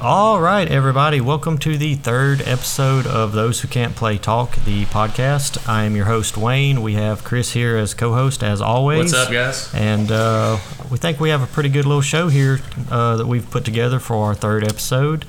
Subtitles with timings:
[0.00, 4.84] All right, everybody, welcome to the third episode of Those Who Can't Play Talk, the
[4.84, 5.68] podcast.
[5.68, 6.82] I am your host, Wayne.
[6.82, 9.12] We have Chris here as co host, as always.
[9.12, 9.74] What's up, guys?
[9.74, 10.58] And uh,
[10.88, 12.60] we think we have a pretty good little show here
[12.92, 15.24] uh, that we've put together for our third episode.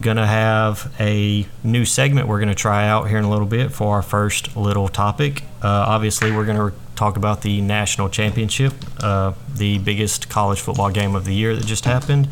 [0.00, 3.94] Gonna have a new segment we're gonna try out here in a little bit for
[3.94, 5.44] our first little topic.
[5.62, 11.14] Uh, obviously, we're gonna talk about the national championship, uh, the biggest college football game
[11.14, 12.28] of the year that just happened,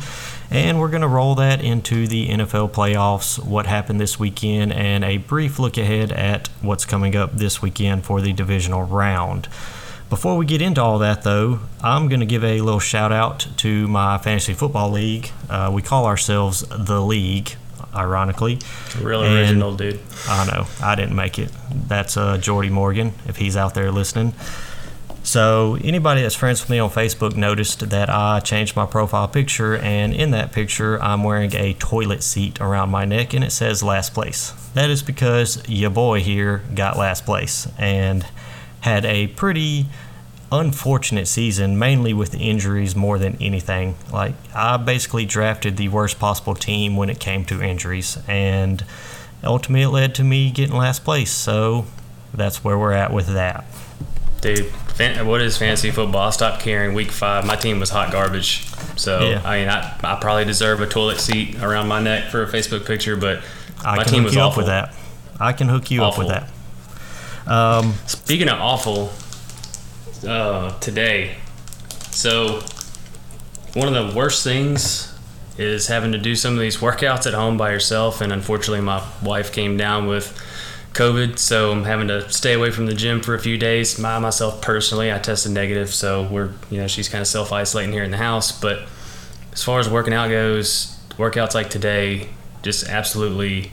[0.51, 5.17] and we're gonna roll that into the NFL playoffs, what happened this weekend, and a
[5.17, 9.47] brief look ahead at what's coming up this weekend for the divisional round.
[10.09, 13.45] Before we get into all that, though, I'm going to give a little shout out
[13.57, 15.29] to my fantasy football league.
[15.47, 17.51] Uh, we call ourselves the league,
[17.93, 18.57] ironically.
[18.99, 19.99] Real And- original, dude.
[20.27, 21.51] I know I didn't make it.
[21.87, 24.33] That's uh, Jordy Morgan, if he's out there listening.
[25.21, 29.77] So anybody that's friends with me on Facebook noticed that I changed my profile picture,
[29.77, 33.83] and in that picture, I'm wearing a toilet seat around my neck, and it says
[33.83, 34.53] last place.
[34.73, 38.25] That is because your boy here got last place and
[38.81, 39.85] had a pretty
[40.51, 43.95] unfortunate season, mainly with injuries more than anything.
[44.11, 48.83] Like I basically drafted the worst possible team when it came to injuries, and
[49.43, 51.31] ultimately it led to me getting last place.
[51.31, 51.85] So
[52.33, 53.63] that's where we're at with that.
[54.41, 56.27] Dude, fan- what is fantasy football?
[56.27, 57.45] I stopped caring week five.
[57.45, 58.65] My team was hot garbage.
[58.97, 59.41] So, Yeah.
[59.43, 62.85] I mean, I, I probably deserve a toilet seat around my neck for a Facebook
[62.85, 63.41] picture, but
[63.83, 64.51] I my can team hook was you awful.
[64.51, 64.93] up with that.
[65.41, 66.29] I can hook you Awful.
[66.29, 66.47] up with
[67.45, 67.51] that.
[67.51, 69.11] Um, Speaking of awful,
[70.27, 71.35] uh, today,
[72.11, 72.61] so
[73.73, 75.13] one of the worst things
[75.57, 78.19] is having to do some of these workouts at home by yourself.
[78.21, 80.37] And unfortunately, my wife came down with
[80.99, 83.97] COVID, so I'm having to stay away from the gym for a few days.
[83.97, 87.93] My myself personally, I tested negative, so we're you know she's kind of self isolating
[87.93, 88.51] here in the house.
[88.51, 88.81] But
[89.53, 92.27] as far as working out goes, workouts like today
[92.63, 93.71] just absolutely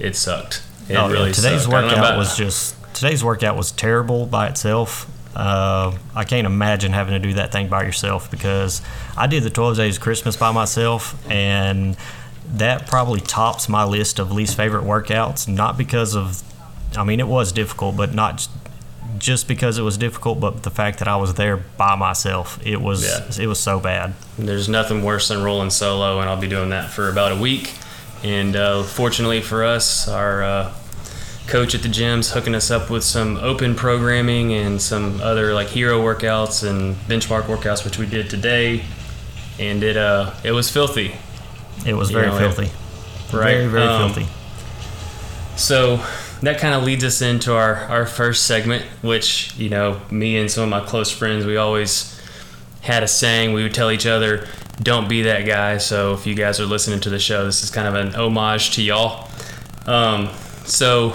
[0.00, 0.64] it sucked.
[0.88, 1.74] It oh, yeah, really today's sucked.
[1.74, 5.08] I don't know workout was just today's workout was terrible by itself.
[5.36, 8.82] Uh, I can't imagine having to do that thing by yourself because
[9.16, 11.96] I did the 12 days of Christmas by myself, and
[12.54, 15.46] that probably tops my list of least favorite workouts.
[15.48, 16.42] Not because of,
[16.96, 18.48] I mean, it was difficult, but not
[19.18, 22.58] just because it was difficult, but the fact that I was there by myself.
[22.64, 23.42] It was Yeah.
[23.42, 24.14] it was so bad.
[24.38, 27.72] There's nothing worse than rolling solo, and I'll be doing that for about a week.
[28.22, 30.72] And uh, fortunately for us, our uh,
[31.48, 35.68] coach at the gym's hooking us up with some open programming and some other like
[35.68, 38.84] hero workouts and benchmark workouts, which we did today.
[39.58, 41.14] And it uh, it was filthy.
[41.86, 42.70] It was You very know, it- filthy.
[43.36, 44.28] right, Very very um, filthy.
[45.56, 45.96] So
[46.42, 50.50] that kind of leads us into our, our first segment, which, you know, me and
[50.50, 52.14] some of my close friends, we always
[52.80, 53.52] had a saying.
[53.54, 54.46] We would tell each other,
[54.80, 55.78] don't be that guy.
[55.78, 58.70] So if you guys are listening to the show, this is kind of an homage
[58.76, 59.28] to y'all.
[59.86, 60.28] Um,
[60.64, 61.14] so,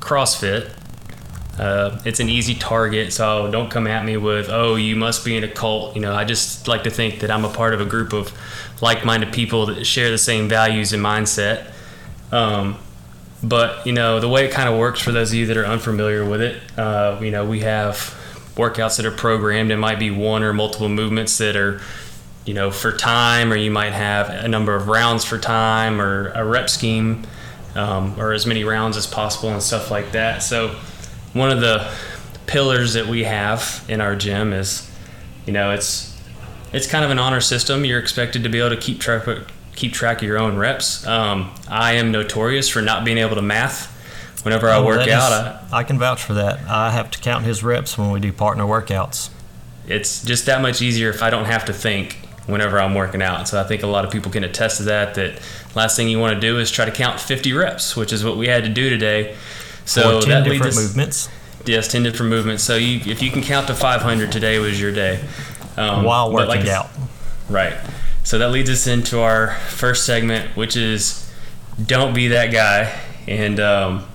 [0.00, 0.70] CrossFit.
[1.58, 5.36] Uh, it's an easy target, so don't come at me with, oh, you must be
[5.36, 5.94] in a cult.
[5.94, 8.32] You know, I just like to think that I'm a part of a group of
[8.80, 11.70] like minded people that share the same values and mindset.
[12.32, 12.78] Um,
[13.48, 15.66] but you know the way it kind of works for those of you that are
[15.66, 17.96] unfamiliar with it uh, you know we have
[18.56, 21.80] workouts that are programmed it might be one or multiple movements that are
[22.44, 26.30] you know for time or you might have a number of rounds for time or
[26.34, 27.26] a rep scheme
[27.74, 30.74] um, or as many rounds as possible and stuff like that so
[31.34, 31.88] one of the
[32.46, 34.90] pillars that we have in our gym is
[35.46, 36.10] you know it's
[36.72, 37.84] it's kind of an honor system.
[37.84, 39.26] You're expected to be able to keep track
[39.76, 41.06] keep track of your own reps.
[41.06, 43.90] Um, I am notorious for not being able to math.
[44.44, 46.60] Whenever I Oh, work out, is- I, I can vouch for that.
[46.68, 49.30] I have to count his reps when we do partner workouts.
[49.88, 53.48] it's just that much easier if I don't have to think whenever I'm working out.
[53.48, 55.14] So I think a lot of people can attest to that.
[55.14, 55.40] That
[55.74, 58.36] last thing you want to do is try to count 50 reps, which is what
[58.36, 59.34] we had to do today.
[59.84, 61.28] So ten that leads different us, movements
[61.66, 62.62] Yes, 10 different movements.
[62.62, 65.24] So you, if you can count to 500, today was your day.
[65.76, 66.88] Um, while working like out.
[67.48, 67.74] Right.
[68.22, 71.30] So that leads us into our first segment, which is
[71.84, 72.96] don't be that guy.
[73.26, 74.06] And um,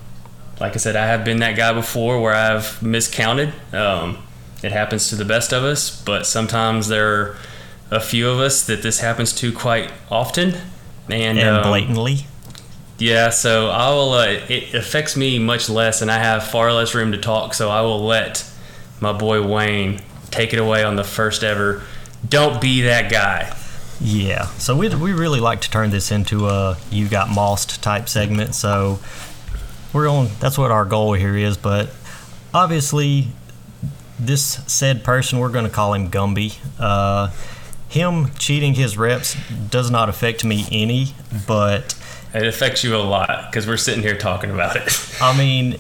[0.60, 3.54] like I said, I have been that guy before where I've miscounted.
[3.74, 4.19] Um,
[4.63, 7.38] it happens to the best of us, but sometimes there are
[7.92, 10.56] a few of us that this happens to quite often.
[11.10, 12.25] And, And um, blatantly.
[13.00, 14.13] Yeah, so I will.
[14.13, 17.54] Uh, it affects me much less, and I have far less room to talk.
[17.54, 18.46] So I will let
[19.00, 20.01] my boy Wayne
[20.31, 21.81] take it away on the first ever.
[22.28, 23.56] Don't be that guy.
[24.01, 24.46] Yeah.
[24.57, 28.56] So we we really like to turn this into a you got mossed type segment.
[28.56, 29.00] So
[29.94, 30.30] we're on.
[30.40, 31.57] That's what our goal here is.
[31.57, 31.90] But
[32.54, 33.30] obviously,
[34.19, 36.57] this said person, we're going to call him Gumby.
[36.78, 37.31] Uh,
[37.88, 39.36] him cheating his reps
[39.69, 41.13] does not affect me any,
[41.48, 41.96] but
[42.34, 45.18] It affects you a lot because we're sitting here talking about it.
[45.22, 45.80] I mean,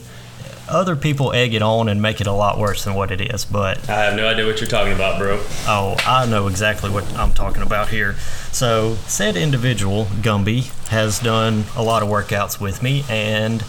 [0.67, 3.45] other people egg it on and make it a lot worse than what it is.
[3.45, 5.39] But I have no idea what you're talking about, bro.
[5.67, 8.15] oh, I know exactly what I'm talking about here.
[8.51, 13.63] So, said individual, Gumby, has done a lot of workouts with me, and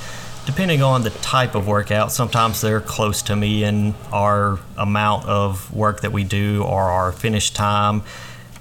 [0.47, 5.73] depending on the type of workout, sometimes they're close to me in our amount of
[5.75, 8.03] work that we do or our finish time.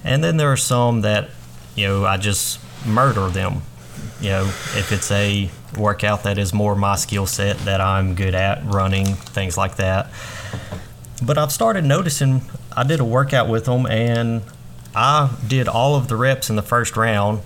[0.04, 1.30] And then there are some that,
[1.76, 3.62] you know, I just murder them.
[4.22, 8.36] You know, if it's a workout that is more my skill set that I'm good
[8.36, 10.10] at, running, things like that.
[11.24, 12.42] But I've started noticing
[12.76, 14.42] I did a workout with them and
[14.96, 17.42] I did all of the reps in the first round.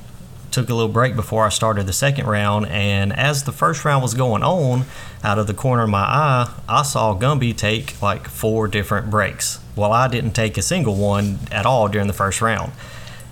[0.52, 4.04] Took a little break before I started the second round, and as the first round
[4.04, 4.86] was going on,
[5.24, 9.60] out of the corner of my eye, I saw Gumby take like four different breaks.
[9.76, 12.72] Well, I didn't take a single one at all during the first round.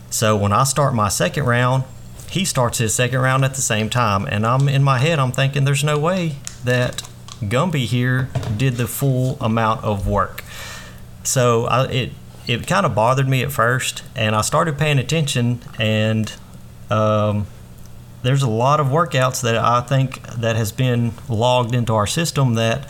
[0.10, 1.84] So when I start my second round,
[2.32, 5.34] he starts his second round at the same time, and I'm in my head, I'm
[5.34, 7.04] thinking there's no way that
[7.42, 10.44] Gumby here did the full amount of work.
[11.24, 12.12] So I, it
[12.48, 16.34] it kind of bothered me at first, and I started paying attention, and
[16.90, 17.48] um,
[18.24, 22.54] there's a lot of workouts that I think that has been logged into our system
[22.54, 22.88] that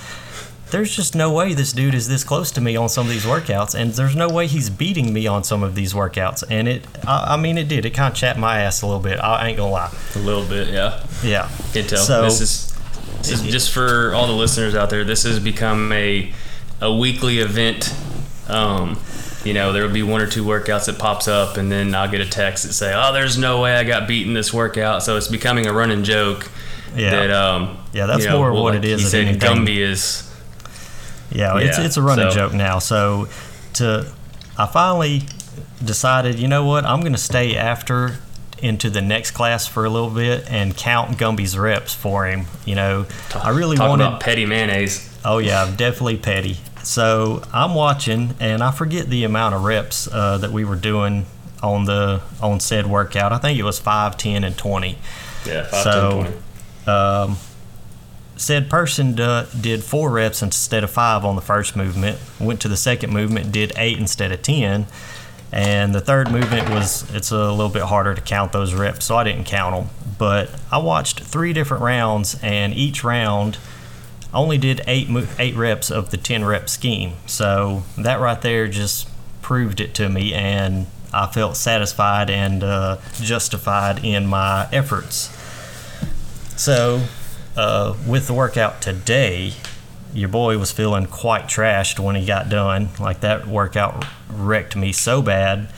[0.71, 3.25] there's just no way this dude is this close to me on some of these
[3.25, 6.44] workouts, and there's no way he's beating me on some of these workouts.
[6.50, 7.85] And it, I, I mean, it did.
[7.85, 9.19] It kind of chapped my ass a little bit.
[9.19, 9.94] I ain't gonna lie.
[10.15, 11.06] A little bit, yeah.
[11.23, 11.50] Yeah.
[11.73, 12.00] Can tell.
[12.03, 12.71] So- this is
[13.18, 15.03] this is just for all the listeners out there.
[15.03, 16.33] This has become a
[16.81, 17.94] a weekly event.
[18.47, 19.00] Um,
[19.44, 22.09] you know, there will be one or two workouts that pops up, and then I'll
[22.09, 25.18] get a text that say, "Oh, there's no way I got beaten this workout." So
[25.18, 26.50] it's becoming a running joke.
[26.95, 27.12] Yeah.
[27.12, 29.65] That um, Yeah, that's you know, more well, what like it is He said anything.
[29.65, 30.31] Gumby is.
[31.31, 32.80] Yeah, it's Yeah, it's a running so- joke now.
[32.80, 33.28] So
[33.74, 34.06] to
[34.57, 35.24] I finally
[35.83, 38.18] decided, you know what, I'm gonna stay after
[38.62, 42.45] into the next class for a little bit and count Gumby's reps for him.
[42.63, 43.06] You know,
[43.36, 45.07] I really Talk wanted about petty mayonnaise.
[45.25, 46.57] Oh yeah, definitely petty.
[46.83, 51.25] So I'm watching, and I forget the amount of reps uh, that we were doing
[51.63, 53.31] on the on said workout.
[53.31, 54.98] I think it was five, ten, and twenty.
[55.45, 56.38] Yeah, five, So- 10, 20.
[56.88, 57.38] Um,
[58.41, 62.17] said person d- did four reps instead of five on the first movement.
[62.39, 64.88] Went to the second movement, did eight instead of ten.
[65.51, 69.15] And the third movement was it's a little bit harder to count those reps, so
[69.17, 69.95] I didn't count them.
[70.17, 73.57] But I watched three different rounds, and each round
[74.33, 77.13] only did eight mo- eight reps of the ten rep scheme.
[77.27, 79.07] So that right there just
[79.41, 85.29] proved it to me, and I felt satisfied and uh, justified in my efforts.
[86.55, 87.01] So,
[87.56, 89.53] uh, with the workout today,
[90.13, 92.89] your boy was feeling quite trashed when he got done.
[93.00, 95.69] Like that workout wrecked me so bad.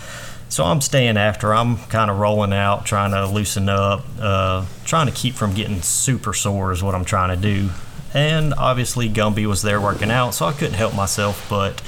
[0.50, 1.54] So I'm staying after.
[1.54, 5.82] I'm kind of rolling out, trying to loosen up, uh, trying to keep from getting
[5.82, 7.70] super sore is what I'm trying to do.
[8.14, 11.82] And obviously Gumby was there working out, so I couldn't help myself but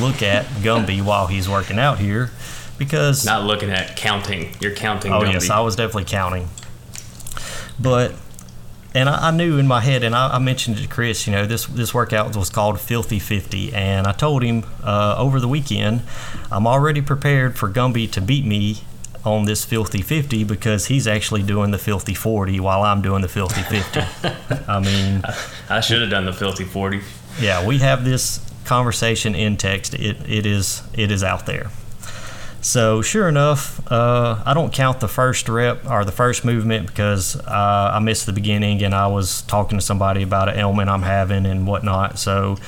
[0.00, 2.32] look at Gumby while he's working out here,
[2.76, 4.52] because Not looking at counting.
[4.60, 5.12] You're counting.
[5.12, 5.34] Oh Gumby.
[5.34, 6.48] yes, I was definitely counting.
[7.78, 8.14] But
[8.94, 11.26] and I, I knew in my head, and I, I mentioned it to Chris.
[11.26, 15.40] You know, this this workout was called Filthy Fifty, and I told him uh, over
[15.40, 16.02] the weekend,
[16.50, 18.78] I'm already prepared for Gumby to beat me
[19.24, 23.28] on this Filthy Fifty because he's actually doing the Filthy Forty while I'm doing the
[23.28, 24.00] Filthy Fifty.
[24.68, 25.22] I mean,
[25.68, 27.02] I should have done the filthy forty.
[27.40, 29.94] yeah, we have this conversation in text.
[29.94, 31.70] It it is it is out there.
[32.60, 37.36] So sure enough, uh, I don't count the first rep or the first movement because
[37.36, 41.02] uh, I missed the beginning and I was talking to somebody about an ailment I'm
[41.02, 42.18] having and whatnot.
[42.18, 42.58] So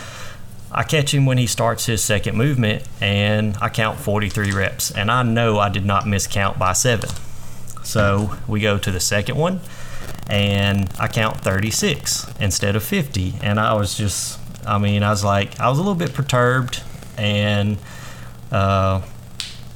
[0.70, 5.11] I catch him when he starts his second movement and I count 43 reps and
[5.11, 7.11] I know I did not miscount by seven.
[7.82, 9.61] So we go to the second one
[10.28, 13.35] and I count 36 instead of 50.
[13.42, 16.80] And I was just, I mean, I was like, I was a little bit perturbed
[17.18, 17.76] and
[18.52, 19.02] uh,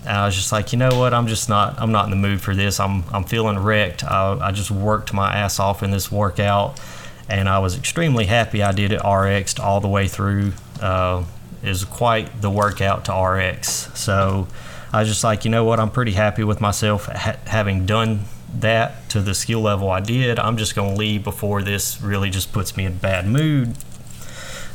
[0.06, 1.14] I was just like, you know what?
[1.14, 1.80] I'm just not.
[1.80, 2.80] I'm not in the mood for this.
[2.80, 3.04] I'm.
[3.12, 4.04] I'm feeling wrecked.
[4.04, 6.80] I, I just worked my ass off in this workout,
[7.28, 10.52] and I was extremely happy I did it RX all the way through.
[10.80, 11.25] Uh,
[11.62, 13.90] was quite the workout to RX.
[13.99, 14.49] So
[14.92, 15.80] I was just like, you know what?
[15.80, 18.25] I'm pretty happy with myself ha- having done
[18.58, 20.38] that to the skill level I did.
[20.38, 23.76] I'm just gonna leave before this really just puts me in bad mood.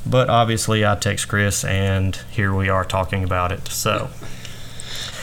[0.05, 3.67] But obviously, I text Chris, and here we are talking about it.
[3.67, 4.09] So.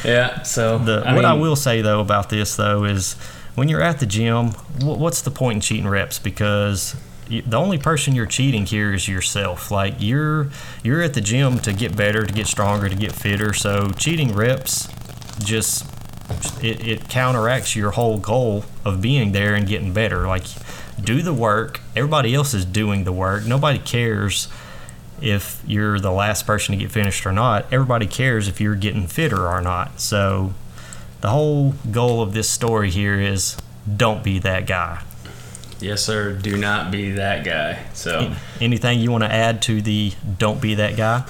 [0.07, 0.43] Yeah.
[0.43, 3.15] So The, I what I will say though about this though is
[3.55, 4.49] when you're at the gym,
[4.81, 6.19] wh- what's the point in cheating reps?
[6.19, 6.95] Because
[7.29, 9.71] the only person you're cheating here is yourself.
[9.71, 10.51] Like you're
[10.83, 13.53] you're at the gym to get better, to get stronger, to get fitter.
[13.53, 14.89] So cheating reps
[15.41, 15.87] just
[16.63, 20.27] it, it counteracts your whole goal of being there and getting better.
[20.27, 20.45] Like,
[21.01, 21.81] do the work.
[21.95, 23.45] Everybody else is doing the work.
[23.47, 24.49] Nobody cares
[25.21, 27.67] if you're the last person to get finished or not.
[27.73, 30.01] Everybody cares if you're getting fitter or not.
[30.01, 30.55] So,
[31.21, 33.57] the whole goal of this story here is
[33.97, 35.03] don't be that guy.
[35.81, 36.33] Yes, sir.
[36.33, 37.85] Do not be that guy.
[37.93, 41.25] So, anything you want to add to the don't be that guy?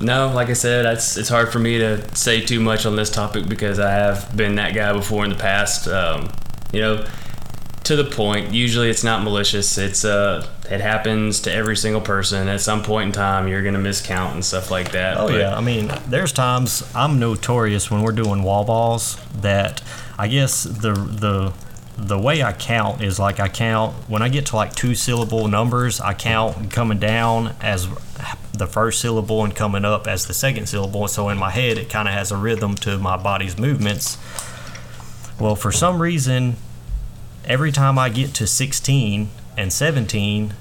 [0.00, 3.10] No, like I said, it's it's hard for me to say too much on this
[3.10, 5.86] topic because I have been that guy before in the past.
[5.86, 6.30] Um,
[6.72, 7.06] you know,
[7.84, 8.52] to the point.
[8.52, 9.78] Usually, it's not malicious.
[9.78, 12.48] It's uh, it happens to every single person.
[12.48, 15.16] At some point in time, you're gonna miscount and stuff like that.
[15.18, 19.82] Oh But- yeah, I mean, there's times I'm notorious when we're doing wall balls that
[20.18, 21.52] I guess the the
[21.96, 25.46] the way I count is like I count when I get to like two syllable
[25.46, 27.86] numbers, I count coming down as
[28.52, 31.06] the first syllable and coming up as the second syllable.
[31.08, 34.16] So in my head, it kind of has a rhythm to my body's movements.
[35.38, 36.56] Well, for some reason,
[37.46, 40.54] every time I get to 16 and 17,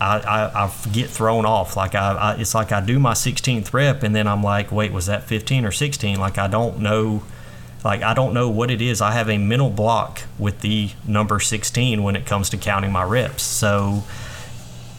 [0.00, 1.76] I, I, I get thrown off.
[1.76, 4.92] Like I, I, it's like I do my 16th rep, and then I'm like, wait,
[4.92, 6.18] was that 15 or 16?
[6.18, 7.24] Like I don't know,
[7.84, 9.00] like I don't know what it is.
[9.00, 13.02] I have a mental block with the number 16 when it comes to counting my
[13.02, 13.42] reps.
[13.42, 14.04] So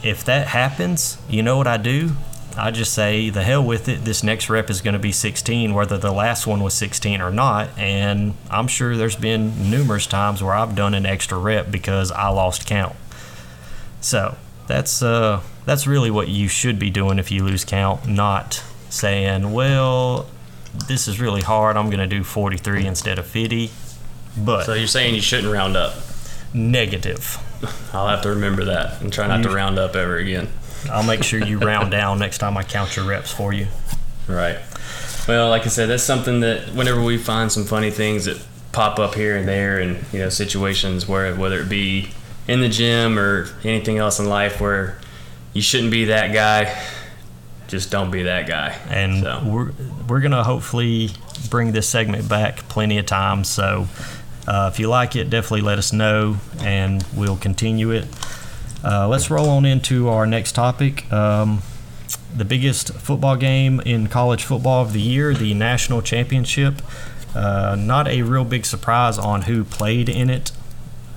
[0.04, 2.12] if that happens, you know what I do?
[2.58, 4.04] I just say the hell with it.
[4.06, 7.32] This next rep is going to be 16, whether the last one was 16 or
[7.32, 7.70] not.
[7.78, 12.30] And I'm sure there's been numerous times where I've done an extra rep because I
[12.30, 12.96] lost count.
[14.02, 14.36] So
[14.68, 19.52] that's uh, that's really what you should be doing if you lose count, not saying,
[19.52, 20.28] well,
[20.88, 21.78] this is really hard.
[21.78, 23.72] I'm going to do 43 instead of 50.
[24.38, 25.94] But So you're saying you shouldn't round up?
[26.54, 27.38] negative.
[27.94, 30.50] I'll have to remember that and try not to round up ever again.
[30.92, 33.68] I'll make sure you round down next time I count your reps for you.
[34.28, 34.60] Right.
[35.28, 39.00] Well, like I said, that's something that whenever we find some funny things that pop
[39.00, 42.10] up here and there, and you know situations where whether it be
[42.48, 44.98] in the gym or anything else in life where
[45.54, 46.82] you shouldn't be that guy,
[47.68, 48.76] just don't be that guy.
[48.90, 49.42] and So.
[49.46, 49.72] we're
[50.08, 51.12] we're gonna hopefully
[51.50, 53.48] bring this segment back plenty of times.
[53.50, 53.88] So
[54.48, 58.06] uh, if you like it, definitely let us know, and we'll continue it.
[58.84, 61.12] Uh, let's roll on into our next topic.
[61.12, 61.62] Um,
[62.36, 66.82] the biggest football game in college football of the year, the national championship.
[67.36, 70.52] Uh, not a real big surprise on who played in it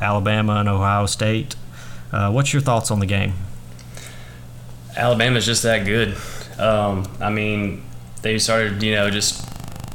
[0.00, 1.57] Alabama and Ohio State.
[2.11, 3.35] Uh, what's your thoughts on the game?
[4.97, 6.16] Alabama's just that good.
[6.59, 7.83] Um, I mean,
[8.21, 9.49] they started, you know, just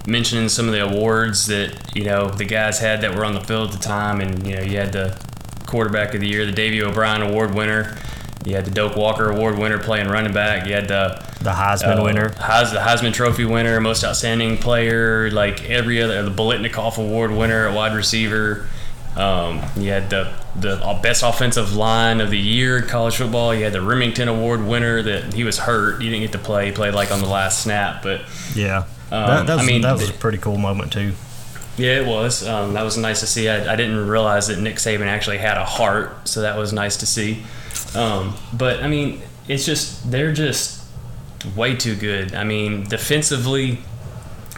[0.07, 3.41] mentioning some of the awards that you know the guys had that were on the
[3.41, 5.19] field at the time, and you know, you had the
[5.67, 7.97] quarterback of the year, the Davy O'Brien Award winner.
[8.45, 10.67] You had the Doak Walker Award winner playing running back.
[10.67, 12.29] You had the The Heisman uh, winner.
[12.29, 17.67] Heis, the Heisman Trophy winner, most outstanding player, like every other, the Biletnikoff Award winner
[17.67, 18.67] at wide receiver.
[19.17, 23.53] Um, you had the the best offensive line of the year in college football.
[23.53, 26.01] You had the Remington Award winner that he was hurt.
[26.01, 26.67] He didn't get to play.
[26.67, 28.21] He played like on the last snap, but
[28.55, 31.13] Yeah, Um, that, that was, I mean, that was a pretty cool moment too.
[31.77, 32.45] Yeah, it was.
[32.47, 33.47] Um, that was nice to see.
[33.47, 36.97] I, I didn't realize that Nick Saban actually had a heart, so that was nice
[36.97, 37.43] to see.
[37.95, 40.83] Um, but I mean, it's just they're just
[41.55, 42.33] way too good.
[42.33, 43.79] I mean, defensively,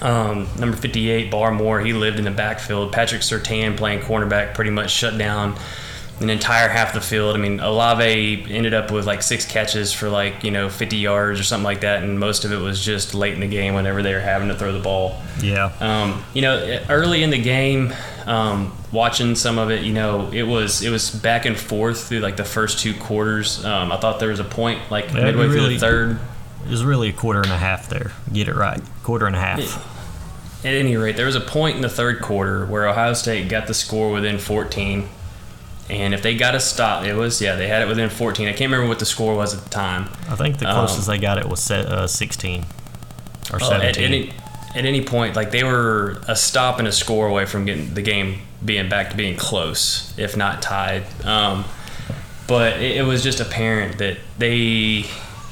[0.01, 2.93] um, number 58, Barmore, he lived in the backfield.
[2.93, 5.57] Patrick Surtain playing cornerback pretty much shut down
[6.19, 7.35] an entire half the field.
[7.35, 11.39] I mean, Olave ended up with like six catches for like, you know, 50 yards
[11.39, 14.03] or something like that, and most of it was just late in the game whenever
[14.03, 15.21] they were having to throw the ball.
[15.41, 17.93] Yeah, Um, you know, early in the game,
[18.25, 22.19] um, watching some of it, you know, it was it was back and forth through
[22.19, 23.63] like the first two quarters.
[23.63, 26.19] Um, I thought there was a point like Yeah, midway through the third.
[26.65, 28.11] it was really a quarter and a half there.
[28.33, 29.95] Get it right, quarter and a half.
[30.65, 33.67] At any rate, there was a point in the third quarter where Ohio State got
[33.67, 35.07] the score within 14.
[35.89, 38.47] And if they got a stop, it was, yeah, they had it within 14.
[38.47, 40.07] I can't remember what the score was at the time.
[40.29, 42.65] I think the Um, closest they got it was se- uh, 16
[43.51, 44.03] or Oh, at 17.
[44.03, 44.33] any
[44.75, 48.03] at any point, like they were a stop and a score away from getting the
[48.03, 51.01] game being back to being close, if not tied.
[51.25, 51.65] Um,
[52.45, 55.05] but it, it was just apparent that they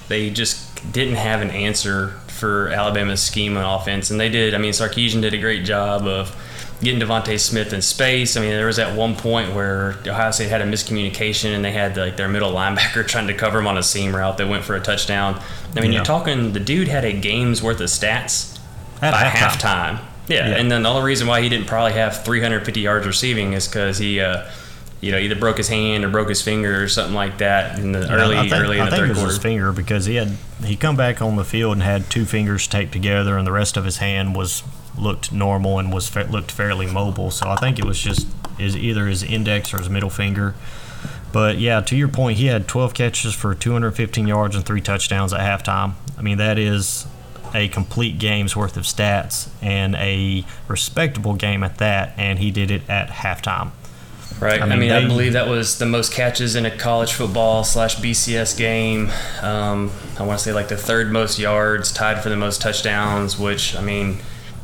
[0.07, 4.53] they just didn't have an answer for Alabama's scheme on offense, and they did.
[4.53, 6.35] I mean, Sarkisian did a great job of
[6.81, 8.37] getting DeVonta Smith in space.
[8.37, 11.71] I mean, there was at one point where Ohio State had a miscommunication, and they
[11.71, 14.63] had like their middle linebacker trying to cover him on a seam route that went
[14.63, 15.41] for a touchdown.
[15.75, 15.97] I mean, Yeah.
[15.99, 18.57] you're talking the dude had a game's worth of stats
[19.01, 19.29] At by halftime.
[19.95, 19.99] halftime.
[20.27, 20.55] Yeah, Yeah.
[20.57, 23.97] and then the only reason why he didn't probably have 350 yards receiving is because
[23.97, 24.43] he, uh,
[24.99, 27.91] you know, either broke his hand or broke his finger or something like that in
[27.93, 29.33] the Yeah, early, I think, early in I the think third it was quarter.
[29.33, 32.67] his finger because he had he come back on the field and had two fingers
[32.67, 34.63] taped together and the rest of his hand was
[34.97, 37.31] looked normal and was looked fairly mobile.
[37.31, 38.27] So I think it was just
[38.59, 40.55] is either his index or his middle finger.
[41.31, 45.33] But yeah, to your point, he had 12 catches for 215 yards and three touchdowns
[45.33, 45.93] at halftime.
[46.17, 47.05] I mean, that is
[47.53, 52.71] a complete game's worth of stats and a respectable game at that, and he did
[52.71, 53.71] it at halftime.
[54.39, 54.61] Right.
[54.61, 57.63] I I mean, mean, I believe that was the most catches in a college football
[57.63, 59.09] slash BCS game.
[59.41, 63.39] Um, I want to say like the third most yards, tied for the most touchdowns.
[63.39, 64.19] Which I mean,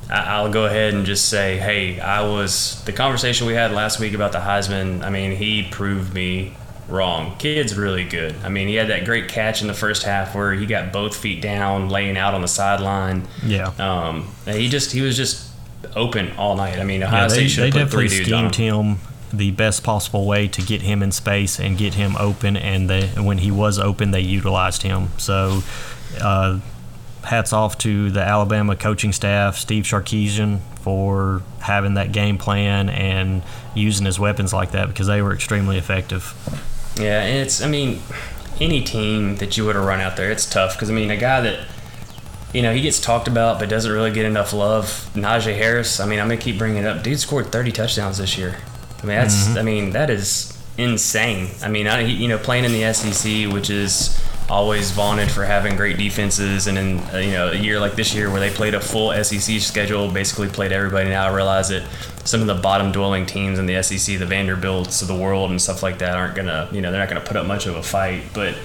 [0.09, 4.13] I'll go ahead and just say, hey, I was the conversation we had last week
[4.13, 5.03] about the Heisman.
[5.03, 6.55] I mean, he proved me
[6.87, 7.35] wrong.
[7.37, 8.35] Kid's really good.
[8.43, 11.15] I mean, he had that great catch in the first half where he got both
[11.15, 13.27] feet down, laying out on the sideline.
[13.43, 13.67] Yeah.
[13.79, 15.49] Um, he just he was just
[15.95, 16.79] open all night.
[16.79, 18.53] I mean, Ohio Yeah, State they, should have put three dudes on him.
[18.53, 18.97] schemed him
[19.31, 22.55] the best possible way to get him in space and get him open.
[22.55, 25.09] And they, when he was open, they utilized him.
[25.17, 25.63] So,
[26.21, 26.59] uh,
[27.23, 33.41] hats off to the Alabama coaching staff, Steve Sarkisian, for having that game plan and
[33.73, 36.33] using his weapons like that because they were extremely effective.
[36.97, 38.01] Yeah, and it's I mean,
[38.59, 41.17] any team that you would have run out there, it's tough because I mean, a
[41.17, 41.67] guy that
[42.53, 45.09] you know he gets talked about but doesn't really get enough love.
[45.13, 45.99] Najee Harris.
[45.99, 47.03] I mean, I'm gonna keep bringing it up.
[47.03, 48.57] Dude scored 30 touchdowns this year.
[49.01, 49.57] I mean, that's mm-hmm.
[49.57, 51.49] I mean that is insane.
[51.61, 54.19] I mean, I, you know, playing in the SEC, which is
[54.49, 58.13] always vaunted for having great defenses, and in uh, you know a year like this
[58.13, 61.09] year where they played a full SEC schedule, basically played everybody.
[61.09, 61.83] Now I realize that
[62.23, 65.61] some of the bottom dwelling teams in the SEC, the Vanderbilts of the world and
[65.61, 67.83] stuff like that, aren't gonna you know they're not gonna put up much of a
[67.83, 68.55] fight, but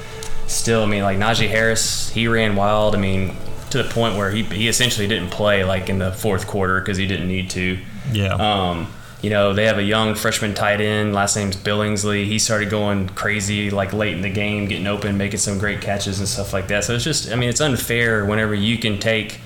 [0.46, 2.94] still, I mean, like Najee Harris, he ran wild.
[2.94, 3.36] I mean,
[3.70, 6.96] to the point where he he essentially didn't play like in the fourth quarter because
[6.96, 7.78] he didn't need to.
[8.12, 8.34] Yeah.
[8.34, 11.12] Um, you know, they have a young freshman tight end.
[11.14, 12.24] Last name's Billingsley.
[12.26, 16.18] He started going crazy like late in the game, getting open, making some great catches
[16.20, 16.84] and stuff like that.
[16.84, 19.40] So it's just, I mean, it's unfair whenever you can take,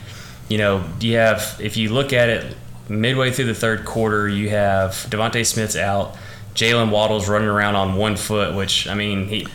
[0.48, 2.54] you know, you have, if you look at it
[2.88, 6.16] midway through the third quarter, you have DeVonta Smith's out.
[6.54, 9.46] Jaylen Waddle's running around on one foot, which, I mean, he,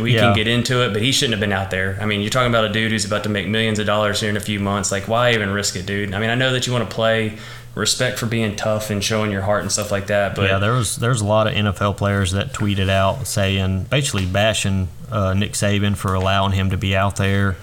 [0.00, 0.20] we Yeah.
[0.20, 1.98] can get into it, but he shouldn't have been out there.
[2.00, 4.30] I mean, you're talking about a dude who's about to make millions of dollars here
[4.30, 4.90] in a few months.
[4.90, 6.14] Like, why even risk it, dude?
[6.14, 7.36] I mean, I know that you want to play,
[7.76, 10.72] respect for being tough and showing your heart and stuff like that, but yeah, there
[10.72, 15.52] was there's a lot of NFL players that tweeted out saying basically bashing uh, Nick
[15.52, 17.56] Saban for allowing him to be out there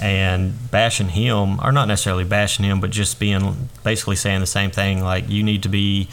[0.00, 4.70] and bashing him, or not necessarily bashing him, but just being basically saying the same
[4.70, 5.04] thing.
[5.04, 6.08] Like you need to be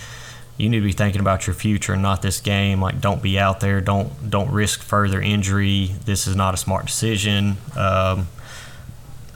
[0.57, 2.81] you need to be thinking about your future and not this game.
[2.81, 3.79] Like don't be out there.
[3.79, 5.91] Don't don't risk further injury.
[6.03, 7.55] This is not a smart decision.
[7.77, 8.27] Um,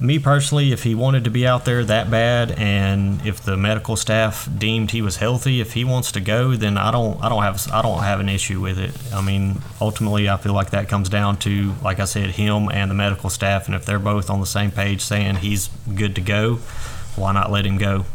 [0.01, 3.95] me personally, if he wanted to be out there that bad, and if the medical
[3.95, 7.43] staff deemed he was healthy, if he wants to go, then I don't, I don't
[7.43, 8.95] have, I don't have an issue with it.
[9.13, 12.89] I mean, ultimately, I feel like that comes down to, like I said, him and
[12.89, 16.21] the medical staff, and if they're both on the same page saying he's good to
[16.21, 16.55] go,
[17.15, 18.05] why not let him go?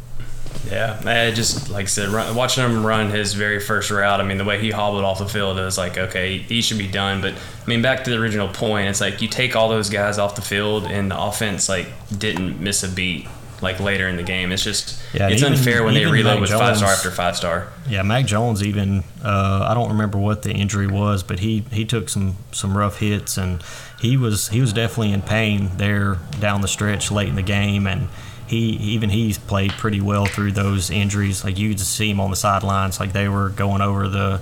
[0.71, 4.21] Yeah, I just like I said, run, watching him run his very first route.
[4.21, 6.79] I mean, the way he hobbled off the field, it was like, okay, he should
[6.79, 7.21] be done.
[7.21, 10.19] But I mean, back to the original point, it's like you take all those guys
[10.19, 13.29] off the field, and the offense like didn't miss a beat.
[13.63, 16.41] Like later in the game, it's just Yeah, it's even- unfair when they reload Mac
[16.43, 17.69] with five star after five star.
[17.89, 21.87] Yeah, Mac Jones even uh, I don't remember what the injury was, but he, he
[21.87, 23.63] took some, some rough hits and
[24.01, 27.87] he was he was definitely in pain there down the stretch late in the game
[27.87, 28.09] and
[28.47, 31.45] he even he's played pretty well through those injuries.
[31.45, 34.41] Like you could just see him on the sidelines, like they were going over the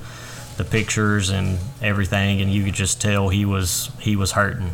[0.57, 4.71] the pictures and everything, and you could just tell he was he was hurting.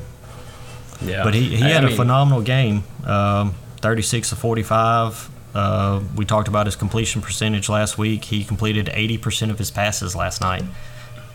[1.01, 2.83] Yeah, But he, he had I a mean, phenomenal game.
[3.05, 5.31] Um, 36 to 45.
[5.55, 8.25] Uh, we talked about his completion percentage last week.
[8.25, 10.65] He completed 80% of his passes last night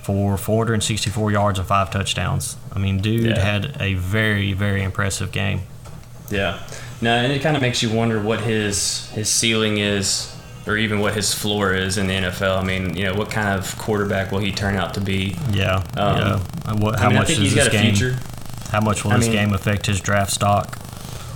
[0.01, 2.57] for 464 yards and five touchdowns.
[2.73, 3.39] I mean, dude Yeah.
[3.39, 5.61] had a very, very impressive game.
[6.29, 6.59] Yeah.
[7.03, 10.33] No, and it kind of makes you wonder what his his ceiling is,
[10.65, 12.57] or even what his floor is in the NFL.
[12.57, 15.35] I mean, you know, what kind of quarterback will he turn out to be?
[15.51, 15.83] Yeah.
[15.97, 16.39] Um, yeah.
[16.67, 17.93] And What, how I mean, I much think does he's got a game?
[17.95, 18.19] future.
[18.71, 20.79] How much will I this mean- game affect his draft stock?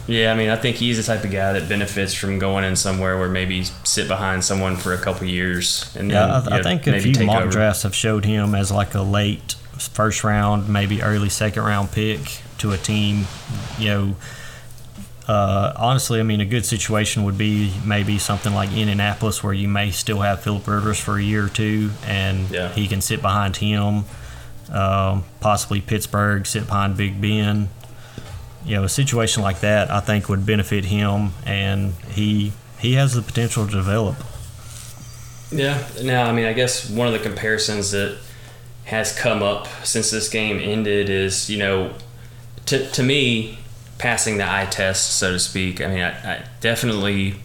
[0.10, 2.78] Yeah, I mean, I think he's the type of guy that benefits from going in
[2.78, 6.50] somewhere where maybe sit behind someone for a couple years and then Yeah, I, you
[6.50, 7.52] I know, think a few mock over.
[7.52, 12.40] drafts have showed him as like a late first round, maybe early second round pick
[12.60, 13.26] to a team.
[13.78, 14.16] You know,
[15.28, 19.68] uh, honestly, I mean, a good situation would be maybe something like Indianapolis, where you
[19.68, 22.70] may still have Philip Rivers for a year or two, and Yeah.
[22.74, 24.06] he can sit behind him.
[24.72, 27.70] Um, possibly Pittsburgh, sit behind Big Ben.
[28.66, 33.14] You know, a situation like that, I think, would benefit him, and he he has
[33.14, 34.16] the potential to develop.
[35.52, 35.82] Yeah.
[36.04, 38.18] Now, I mean, I guess one of the comparisons that
[38.86, 41.94] has come up since this game ended is, you know,
[42.68, 43.58] to, to me,
[43.98, 45.82] passing the eye test, so to speak.
[45.82, 47.36] I mean, I, I definitely,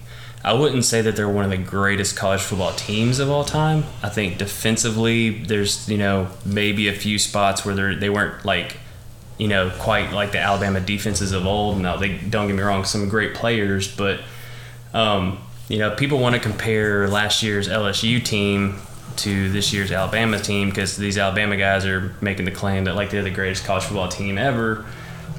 [0.45, 3.85] I wouldn't say that they're one of the greatest college football teams of all time.
[4.03, 8.77] I think defensively, there's you know maybe a few spots where they they weren't like
[9.39, 11.81] you know quite like the Alabama defenses of old.
[11.81, 14.21] Now they don't get me wrong, some great players, but
[14.93, 15.39] um,
[15.69, 18.79] you know people want to compare last year's LSU team
[19.17, 23.11] to this year's Alabama team because these Alabama guys are making the claim that like
[23.11, 24.85] they're the greatest college football team ever.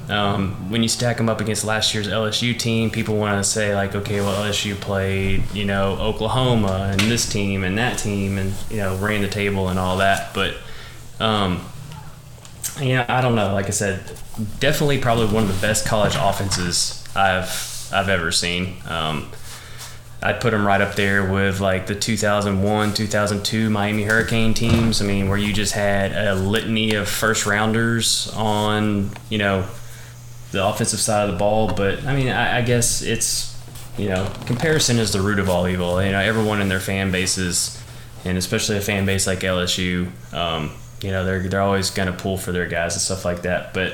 [0.08, 3.74] Um, when you stack them up against last year's LSU team, people want to say
[3.74, 8.52] like, okay, well LSU played, you know, Oklahoma and this team and that team, and
[8.70, 10.34] you know, ran the table and all that.
[10.34, 10.56] But,
[11.20, 11.64] um,
[12.80, 13.54] you know, I don't know.
[13.54, 14.18] Like I said,
[14.60, 18.76] definitely probably one of the best college offenses I've I've ever seen.
[18.86, 19.30] Um,
[20.22, 25.02] I'd put them right up there with like the 2001, 2002 Miami Hurricane teams.
[25.02, 29.66] I mean, where you just had a litany of first rounders on, you know,
[30.54, 31.72] the offensive side of the ball.
[31.72, 33.56] But I mean, I, I guess it's,
[33.98, 36.02] you know, comparison is the root of all evil.
[36.02, 37.80] You know, everyone in their fan bases,
[38.24, 42.18] and especially a fan base like LSU, um, you know, they're they're always going to
[42.18, 43.74] pull for their guys and stuff like that.
[43.74, 43.92] But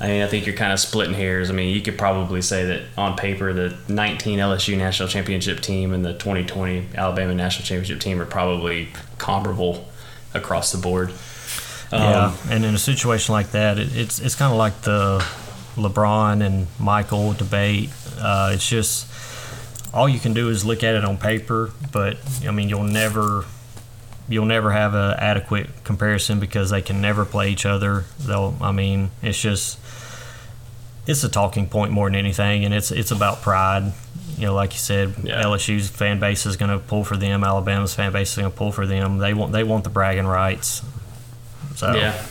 [0.00, 1.50] I mean, I think you're kind of splitting hairs.
[1.50, 5.92] I mean, you could probably say that on paper, the 19 LSU national championship team
[5.92, 8.88] and the 2020 Alabama national championship team are probably
[9.18, 9.88] comparable
[10.34, 11.10] across the board.
[11.92, 15.24] Um, yeah, and in a situation like that, it, it's it's kind of like the
[15.76, 17.90] LeBron and Michael debate.
[18.18, 19.06] Uh, it's just
[19.94, 23.44] all you can do is look at it on paper, but I mean, you'll never
[24.28, 28.04] you'll never have an adequate comparison because they can never play each other.
[28.18, 29.78] They'll, I mean, it's just
[31.06, 33.92] it's a talking point more than anything, and it's it's about pride.
[34.36, 35.42] You know, like you said, yeah.
[35.42, 37.42] LSU's fan base is going to pull for them.
[37.42, 39.18] Alabama's fan base is going to pull for them.
[39.18, 40.82] They want they want the bragging rights.
[41.76, 42.26] So yeah,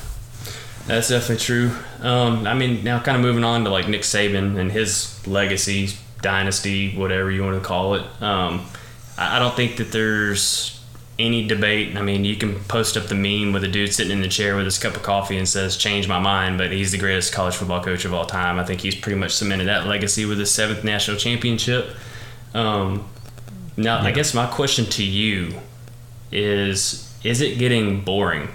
[0.87, 1.71] that's definitely true.
[2.01, 5.89] Um, I mean, now kind of moving on to like Nick Saban and his legacy,
[6.21, 8.03] dynasty, whatever you want to call it.
[8.21, 8.65] Um,
[9.17, 10.83] I don't think that there's
[11.17, 11.95] any debate.
[11.95, 14.55] I mean, you can post up the meme with a dude sitting in the chair
[14.55, 17.55] with his cup of coffee and says, "Change my mind," but he's the greatest college
[17.55, 18.59] football coach of all time.
[18.59, 21.95] I think he's pretty much cemented that legacy with his seventh national championship.
[22.53, 23.07] Um,
[23.77, 24.07] now, yeah.
[24.07, 25.55] I guess my question to you
[26.31, 28.49] is: Is it getting boring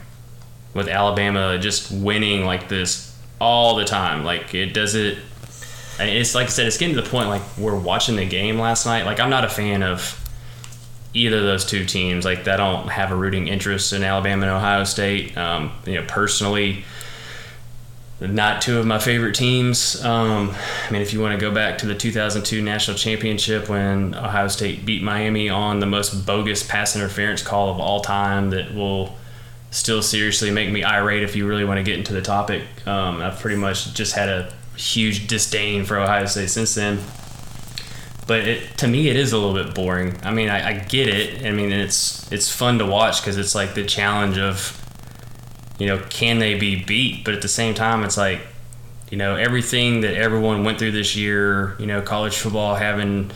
[0.74, 4.24] with Alabama just winning like this all the time?
[4.24, 5.18] Like, it does it.
[5.98, 8.87] It's like I said, it's getting to the point like we're watching the game last
[8.87, 9.04] night.
[9.04, 10.16] Like, I'm not a fan of
[11.14, 12.24] either of those two teams.
[12.24, 15.37] Like I don't have a rooting interest in Alabama and Ohio State.
[15.37, 16.85] Um, you know, personally,
[18.20, 20.02] not two of my favorite teams.
[20.04, 20.54] Um,
[20.88, 24.48] I mean, if you want to go back to the 2002 national championship when Ohio
[24.48, 29.16] State beat Miami on the most bogus pass interference call of all time, that will
[29.70, 31.22] still seriously make me irate.
[31.22, 34.28] If you really want to get into the topic, um, I've pretty much just had
[34.28, 37.00] a huge disdain for Ohio State since then
[38.30, 40.16] but it, to me it is a little bit boring.
[40.22, 41.44] I mean, I, I get it.
[41.44, 44.80] I mean, it's it's fun to watch because it's like the challenge of,
[45.80, 47.24] you know, can they be beat?
[47.24, 48.40] But at the same time, it's like,
[49.11, 51.74] you know, everything that everyone went through this year.
[51.80, 53.33] You know, college football having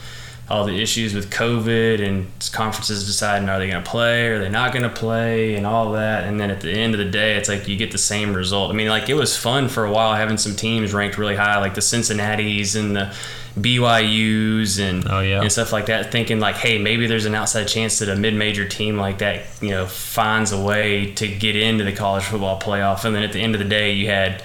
[0.49, 4.39] all the issues with COVID and conferences deciding are they going to play or are
[4.39, 6.25] they not going to play and all that.
[6.25, 8.71] And then at the end of the day, it's like you get the same result.
[8.71, 11.59] I mean, like it was fun for a while having some teams ranked really high,
[11.61, 13.15] like the Cincinnati's and the
[13.59, 15.41] BYU's and oh, yeah.
[15.41, 18.69] and stuff like that, thinking like, hey, maybe there's an outside chance that a mid-major
[18.69, 23.07] team like that, you know, finds a way to get into the college football playoff.
[23.07, 24.43] And then at the end of the day, you had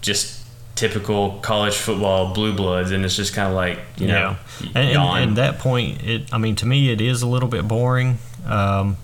[0.00, 0.35] just
[0.76, 4.66] typical college football blue bloods, and it's just kind of like you know, yeah.
[4.74, 7.66] And, and, and, that point, it I mean, to me, it is a little bit
[7.66, 8.18] boring.
[8.46, 8.98] Um,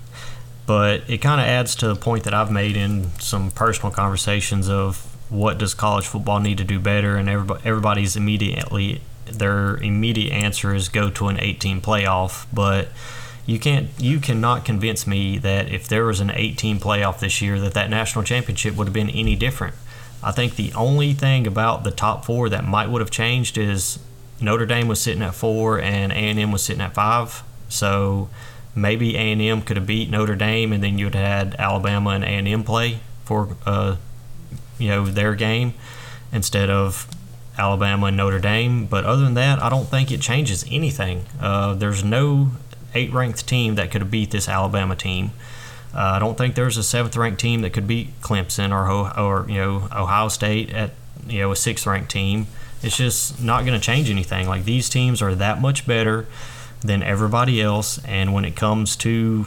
[0.65, 4.69] but it kind of adds to the point that I've made in some personal conversations
[4.69, 10.33] of what does college football need to do better, and everybody, everybody's immediately their immediate
[10.33, 12.89] answer is go to an 18 playoff, but
[13.47, 17.59] you can't you cannot convince me that if there was an 18 playoff this year
[17.61, 19.75] that that national championship would have been any different.
[20.23, 23.99] I think the only thing about the top four that might would have changed is
[24.41, 27.43] Notre Dame was sitting at four and A&M was sitting at five.
[27.69, 28.29] So
[28.75, 32.65] maybe A&M could have beat Notre Dame, and then you'd have had Alabama and A&M
[32.65, 33.97] play for uh,
[34.79, 35.75] you know their game
[36.33, 37.07] instead of
[37.59, 38.87] Alabama and Notre Dame.
[38.87, 41.27] But other than that, I don't think it changes anything.
[41.41, 42.53] Uh, there's no
[42.95, 45.31] eight-ranked team that could have beat this Alabama team.
[45.95, 49.57] Uh, I don't think there's a seventh-ranked team that could beat Clemson or or you
[49.57, 50.93] know Ohio State at
[51.27, 52.47] you know a sixth-ranked team.
[52.83, 54.49] It's just not going to change anything.
[54.49, 56.27] Like these teams are that much better
[56.81, 59.47] than everybody else, and when it comes to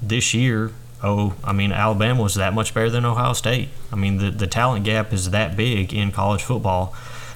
[0.00, 3.68] this year, oh, I mean, Alabama was that much better than Ohio State.
[3.92, 6.94] I mean, the, the talent gap is that big in college football.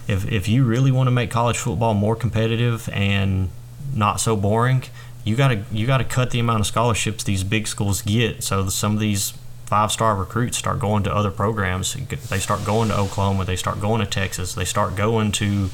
[0.09, 3.51] If, if you really want to make college football more competitive and
[3.95, 4.85] not so boring,
[5.25, 8.43] you gotta you gotta cut the amount of scholarships these big schools get.
[8.43, 9.33] So some of these
[9.67, 11.95] five star recruits start going to other programs.
[11.95, 13.45] They start going to Oklahoma.
[13.45, 14.55] They start going to Texas.
[14.55, 15.71] They start going to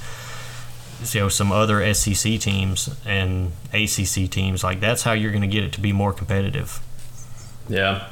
[1.12, 4.62] you know some other SEC teams and ACC teams.
[4.64, 6.80] Like that's how you're going to get it to be more competitive.
[7.68, 8.08] Yeah.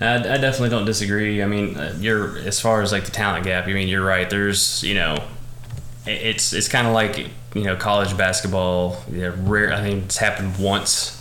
[0.00, 1.42] I, I definitely don't disagree.
[1.42, 3.66] I mean, uh, you're as far as like the talent gap.
[3.66, 4.28] I mean, you're right.
[4.30, 5.18] There's, you know,
[6.08, 7.18] it's it's kind of like
[7.54, 9.02] you know college basketball.
[9.10, 9.72] Yeah, rare.
[9.72, 11.14] I think it's happened once.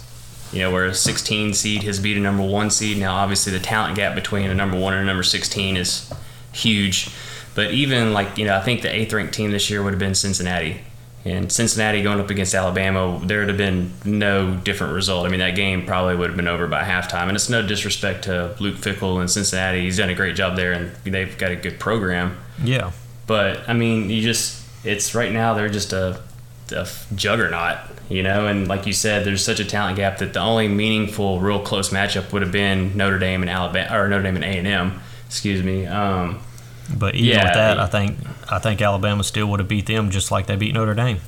[0.54, 2.97] You know, where a 16 seed has beat a number one seed.
[2.97, 6.10] Now, obviously, the talent gap between a number one and a number 16 is
[6.54, 7.10] huge.
[7.54, 10.00] But even like you know, I think the eighth ranked team this year would have
[10.00, 10.82] been Cincinnati.
[11.28, 15.26] And Cincinnati going up against Alabama, there would have been no different result.
[15.26, 17.23] I mean, that game probably would have been over by halftime.
[17.23, 19.82] And it's no disrespect to Luke Fickell and Cincinnati.
[19.82, 22.38] He's done a great job there, and they've got a good program.
[22.63, 22.91] Yeah.
[23.26, 26.21] But, I mean, you just, it's right now, they're just a,
[26.71, 27.77] a juggernaut,
[28.09, 28.47] you know?
[28.47, 31.89] And like you said, there's such a talent gap that the only meaningful, real close
[31.89, 35.85] matchup would have been Notre Dame and Alabama, or Notre Dame and A&M, excuse me.
[35.85, 36.39] Um,
[36.95, 38.17] but even yeah, with that, I think
[38.49, 41.19] I think Alabama still would have beat them just like they beat Notre Dame.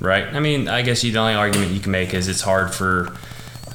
[0.00, 0.24] Right.
[0.24, 3.14] I mean, I guess you, the only argument you can make is it's hard for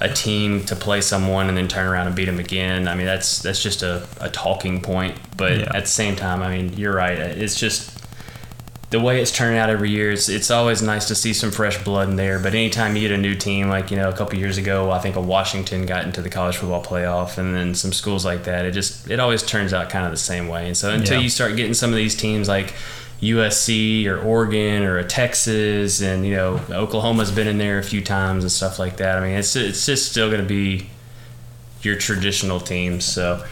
[0.02, 2.88] a team to play someone and then turn around and beat them again.
[2.88, 5.18] I mean, that's that's just a, a talking point.
[5.38, 5.72] But yeah.
[5.74, 7.18] at the same time, I mean, you're right.
[7.18, 7.97] It's just
[8.90, 11.84] the way it's turning out every year, it's, it's always nice to see some fresh
[11.84, 12.40] blood in there.
[12.40, 15.00] But anytime you get a new team, like you know, a couple years ago, I
[15.00, 18.66] think a Washington got into the college football playoff, and then some schools like that,
[18.66, 20.68] it just it always turns out kind of the same way.
[20.68, 21.24] And so until yeah.
[21.24, 22.74] you start getting some of these teams like
[23.22, 28.02] USC or Oregon or a Texas, and you know, Oklahoma's been in there a few
[28.02, 29.18] times and stuff like that.
[29.18, 30.90] I mean, it's it's just still going to be
[31.82, 33.04] your traditional teams.
[33.04, 33.46] So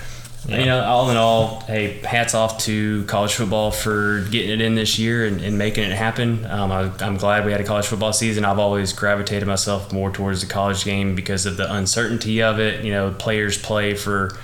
[0.48, 0.60] yeah.
[0.60, 4.76] You know, all in all, hey, hats off to college football for getting it in
[4.76, 6.46] this year and, and making it happen.
[6.46, 8.46] Um, I, am glad we had a college football season.
[8.46, 12.86] I've always gravitated myself more towards the college game because of the uncertainty of it.
[12.86, 14.38] You know, players play for,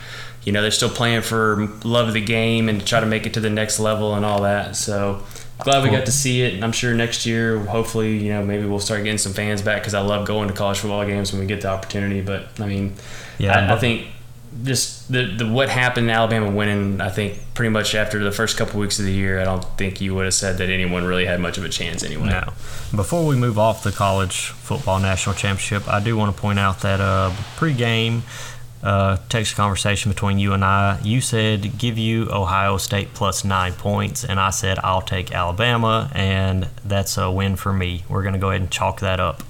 [0.44, 3.28] you know, they're still playing for love of the game and to try to make
[3.28, 4.76] it to the next level and all that.
[4.76, 5.24] So
[5.60, 6.56] glad we got to see it.
[6.56, 9.82] And I'm sure next year, hopefully, you know, maybe we'll start getting some fans back
[9.82, 12.22] because I love going to college football games when we get the opportunity.
[12.22, 12.96] But I mean,
[13.38, 14.08] yeah, I, I think
[14.64, 18.58] just the, the what happened in Alabama winning, I think pretty much after the first
[18.58, 21.26] couple weeks of the year, I don't think you would have said that anyone really
[21.26, 22.30] had much of a chance anyway.
[22.30, 22.54] No.
[22.96, 26.82] Before we move off the college football national championship, I do want to point out
[26.82, 28.22] that uh, pregame
[28.84, 33.74] uh, text conversation between you and I, you said give you Ohio State plus nine
[33.74, 38.04] points, and I said I'll take Alabama, and that's a win for me.
[38.10, 39.44] We're going to go ahead and chalk that up.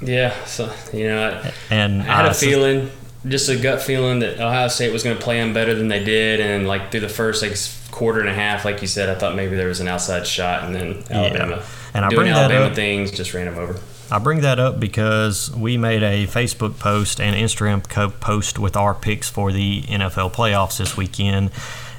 [0.00, 2.90] Yeah, so you know, I, and I had a feeling
[3.26, 6.02] just a gut feeling that Ohio State was going to play them better than they
[6.02, 7.56] did, and like through the first like
[7.92, 10.64] quarter and a half, like you said, I thought maybe there was an outside shot,
[10.64, 11.66] and then Alabama yeah.
[11.94, 13.78] and I doing bring Alabama up, things just ran them over.
[14.10, 17.82] I bring that up because we made a Facebook post and Instagram
[18.20, 21.50] post with our picks for the NFL playoffs this weekend,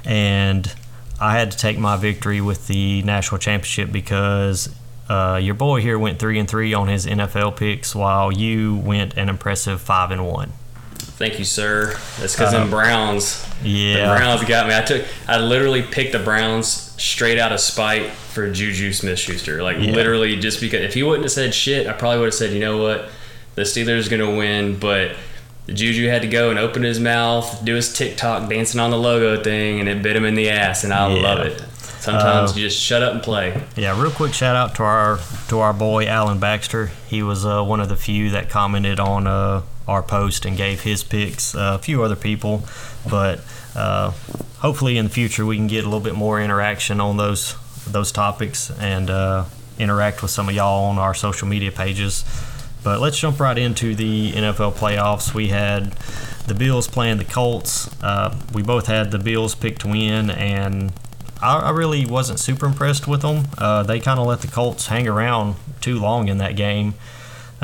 [0.04, 0.72] and
[1.20, 4.68] I had to take my victory with the national championship because
[5.08, 9.16] uh, your boy here went three and three on his NFL picks, while you went
[9.16, 10.52] an impressive five and one.
[11.04, 11.96] Thank you, sir.
[12.18, 13.46] That's because uh, them Browns.
[13.62, 14.76] Yeah, the Browns got me.
[14.76, 15.06] I took.
[15.28, 16.68] I literally picked the Browns
[17.02, 19.62] straight out of spite for Juju Smith-Schuster.
[19.62, 19.92] Like yeah.
[19.92, 22.60] literally, just because if he wouldn't have said shit, I probably would have said, you
[22.60, 23.08] know what,
[23.54, 25.16] the Steelers are gonna win, but.
[25.66, 29.42] Juju had to go and open his mouth, do his TikTok dancing on the logo
[29.42, 31.22] thing, and it bit him in the ass, and I yeah.
[31.22, 31.58] love it.
[32.04, 33.58] Sometimes uh, you just shut up and play.
[33.74, 36.90] Yeah, real quick shout out to our to our boy Alan Baxter.
[37.08, 40.82] He was uh, one of the few that commented on uh, our post and gave
[40.82, 41.54] his picks.
[41.54, 42.62] Uh, a few other people,
[43.08, 43.40] but
[43.74, 44.12] uh,
[44.58, 48.10] hopefully in the future we can get a little bit more interaction on those those
[48.10, 49.44] topics and uh,
[49.78, 52.24] interact with some of y'all on our social media pages.
[52.82, 55.32] But let's jump right into the NFL playoffs.
[55.32, 55.92] We had
[56.46, 57.88] the Bills playing the Colts.
[58.02, 60.92] Uh, we both had the Bills picked to win, and
[61.40, 63.44] I, I really wasn't super impressed with them.
[63.56, 66.94] Uh, they kind of let the Colts hang around too long in that game.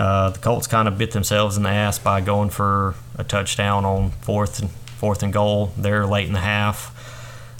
[0.00, 3.84] Uh, the Colts kind of bit themselves in the ass by going for a touchdown
[3.84, 6.96] on fourth and fourth and goal there late in the half.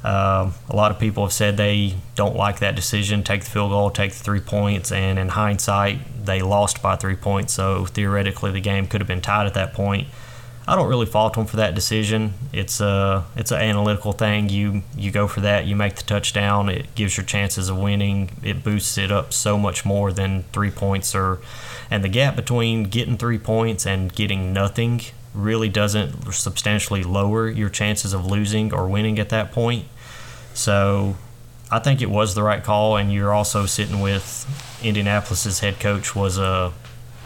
[0.02, 3.22] Uh, a lot of people have said they don't like that decision.
[3.22, 7.14] Take the field goal, take the three points, and in hindsight, they lost by three
[7.14, 7.52] points.
[7.52, 10.08] So theoretically, the game could have been tied at that point.
[10.70, 12.34] I don't really fault them for that decision.
[12.52, 14.48] It's a it's an analytical thing.
[14.48, 15.66] You you go for that.
[15.66, 16.68] You make the touchdown.
[16.68, 18.30] It gives your chances of winning.
[18.44, 21.40] It boosts it up so much more than three points or
[21.90, 25.00] and the gap between getting three points and getting nothing
[25.34, 29.86] really doesn't substantially lower your chances of losing or winning at that point.
[30.54, 31.16] So
[31.68, 34.46] I think it was the right call, and you're also sitting with
[34.84, 36.72] Indianapolis's head coach was a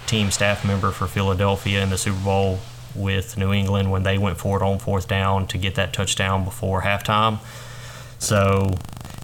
[0.07, 2.61] team staff member for Philadelphia in the Super Bowl
[2.95, 6.45] with New England when they went for it on fourth down to get that touchdown
[6.45, 7.39] before halftime.
[8.19, 8.75] So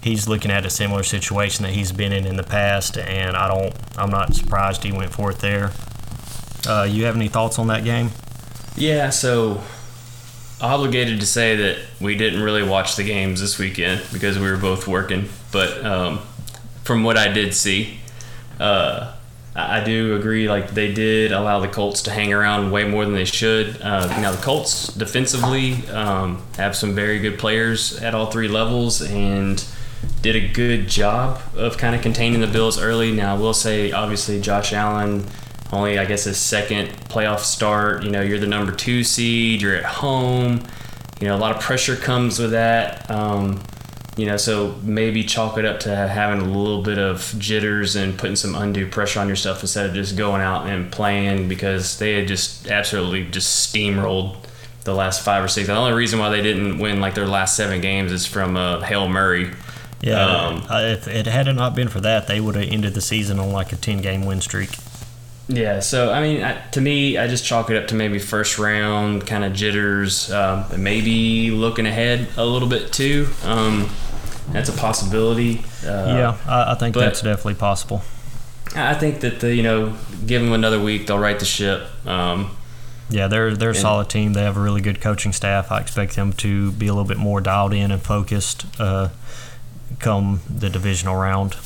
[0.03, 3.47] he's looking at a similar situation that he's been in in the past, and I
[3.47, 5.71] don't, I'm not surprised he went for it there.
[6.67, 8.11] Uh, you have any thoughts on that game?
[8.75, 9.61] Yeah, so
[10.61, 14.57] obligated to say that we didn't really watch the games this weekend because we were
[14.57, 15.27] both working.
[15.51, 16.19] But um,
[16.83, 17.99] from what I did see,
[18.59, 19.15] uh,
[19.53, 20.47] I do agree.
[20.47, 23.81] Like they did allow the Colts to hang around way more than they should.
[23.81, 29.01] Uh, now the Colts defensively um, have some very good players at all three levels
[29.01, 29.63] and
[30.21, 33.11] did a good job of kind of containing the Bills early.
[33.11, 35.25] Now I will say, obviously, Josh Allen
[35.73, 38.03] only I guess his second playoff start.
[38.03, 39.61] You know, you're the number two seed.
[39.61, 40.63] You're at home.
[41.19, 43.09] You know, a lot of pressure comes with that.
[43.11, 43.61] Um,
[44.17, 48.17] you know, so maybe chalk it up to having a little bit of jitters and
[48.17, 52.13] putting some undue pressure on yourself instead of just going out and playing because they
[52.13, 54.35] had just absolutely just steamrolled
[54.83, 55.67] the last five or six.
[55.67, 58.81] The only reason why they didn't win like their last seven games is from uh,
[58.81, 59.51] Hail Murray.
[60.01, 63.01] Yeah, um, uh, if it had not been for that, they would have ended the
[63.01, 64.71] season on like a ten game win streak.
[65.53, 69.27] Yeah, so I mean, to me, I just chalk it up to maybe first round
[69.27, 73.27] kind of jitters, um, maybe looking ahead a little bit too.
[73.43, 73.89] Um,
[74.51, 75.59] that's a possibility.
[75.85, 78.01] Uh, yeah, I, I think that's definitely possible.
[78.75, 81.85] I think that the you know, give them another week, they'll right the ship.
[82.07, 82.55] Um,
[83.09, 84.31] yeah, they're they're a solid team.
[84.31, 85.69] They have a really good coaching staff.
[85.69, 89.09] I expect them to be a little bit more dialed in and focused uh,
[89.99, 91.57] come the divisional round.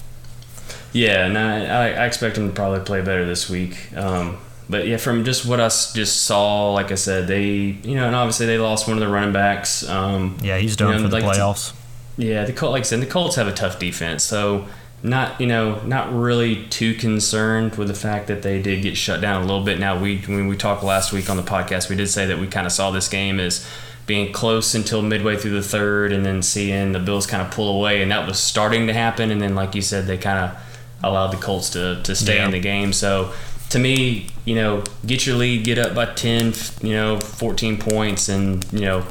[0.96, 3.94] Yeah, and I, I expect them to probably play better this week.
[3.98, 4.38] Um,
[4.70, 8.16] but yeah, from just what I just saw, like I said, they you know, and
[8.16, 9.88] obviously they lost one of the running backs.
[9.88, 11.74] Um, yeah, he's done you know, for the like playoffs.
[12.18, 14.68] Yeah, the Colts, like I said, the Colts have a tough defense, so
[15.04, 19.20] not you know not really too concerned with the fact that they did get shut
[19.20, 19.78] down a little bit.
[19.78, 22.48] Now we when we talked last week on the podcast, we did say that we
[22.48, 23.68] kind of saw this game as
[24.08, 27.78] being close until midway through the third, and then seeing the Bills kind of pull
[27.78, 29.30] away, and that was starting to happen.
[29.30, 30.65] And then, like you said, they kind of
[31.08, 32.46] allowed the Colts to, to stay yeah.
[32.46, 32.94] in the game.
[32.94, 33.34] So
[33.70, 38.30] to me, you know, get your lead, get up by 10, you know, 14 points
[38.30, 39.06] and, you know,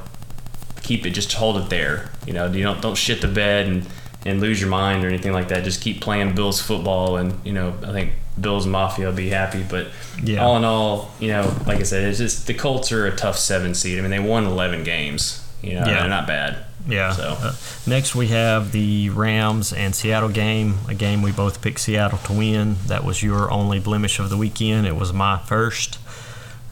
[0.83, 2.11] keep it, just hold it there.
[2.27, 3.87] You know, you don't, don't shit the bed and,
[4.25, 5.65] and lose your mind or anything like that.
[5.65, 9.65] Just keep playing Bills football and, you know, I think Bills Mafia will be happy.
[9.69, 9.89] But
[10.23, 10.45] yeah.
[10.45, 13.37] all in all, you know, like I said, it's just the Colts are a tough
[13.37, 13.99] seven seed.
[13.99, 15.41] I mean, they won 11 games.
[15.63, 16.01] You know, yeah.
[16.01, 16.59] they're not bad.
[16.87, 17.13] Yeah.
[17.13, 17.55] So uh,
[17.87, 22.33] next we have the Rams and Seattle game, a game we both picked Seattle to
[22.33, 22.77] win.
[22.87, 24.87] That was your only blemish of the weekend.
[24.87, 25.99] It was my first.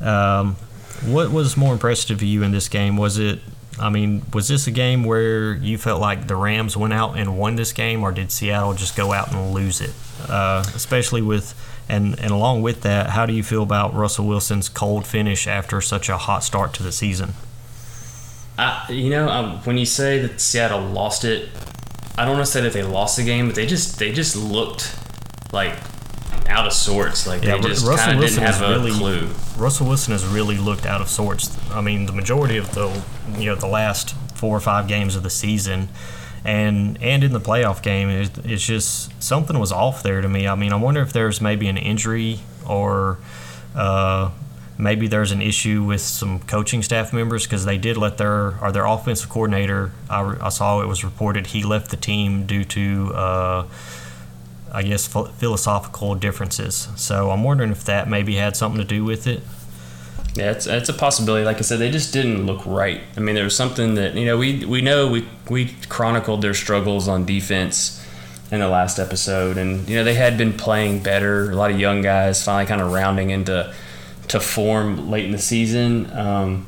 [0.01, 0.57] Um,
[1.05, 2.96] what was more impressive to you in this game?
[2.96, 3.40] Was it?
[3.81, 7.38] I mean, was this a game where you felt like the Rams went out and
[7.38, 9.94] won this game, or did Seattle just go out and lose it?
[10.29, 11.55] Uh, especially with
[11.88, 15.81] and and along with that, how do you feel about Russell Wilson's cold finish after
[15.81, 17.33] such a hot start to the season?
[18.59, 21.49] I, you know, um, when you say that Seattle lost it,
[22.17, 24.37] I don't want to say that they lost the game, but they just they just
[24.37, 24.95] looked
[25.53, 25.75] like
[26.49, 27.27] out of sorts.
[27.27, 29.29] Like yeah, they just kind of didn't have a really, clue.
[29.57, 31.57] Russell Wilson has really looked out of sorts.
[31.71, 33.03] I mean, the majority of the
[33.38, 35.88] you know the last four or five games of the season,
[36.45, 40.47] and and in the playoff game, it, it's just something was off there to me.
[40.47, 43.19] I mean, I wonder if there's maybe an injury or.
[43.75, 44.31] Uh,
[44.79, 48.73] maybe there's an issue with some coaching staff members because they did let their or
[48.73, 49.93] their offensive coordinator.
[50.09, 53.13] I, I, saw it was reported he left the team due to.
[53.15, 53.67] Uh,
[54.75, 56.89] I guess philosophical differences.
[56.97, 59.43] So I'm wondering if that maybe had something to do with it.
[60.35, 61.45] Yeah, it's, it's a possibility.
[61.45, 63.03] Like I said, they just didn't look right.
[63.15, 66.55] I mean, there was something that you know we we know we we chronicled their
[66.55, 68.03] struggles on defense
[68.51, 71.51] in the last episode, and you know they had been playing better.
[71.51, 73.75] A lot of young guys finally kind of rounding into
[74.33, 76.11] to form late in the season.
[76.11, 76.66] Um,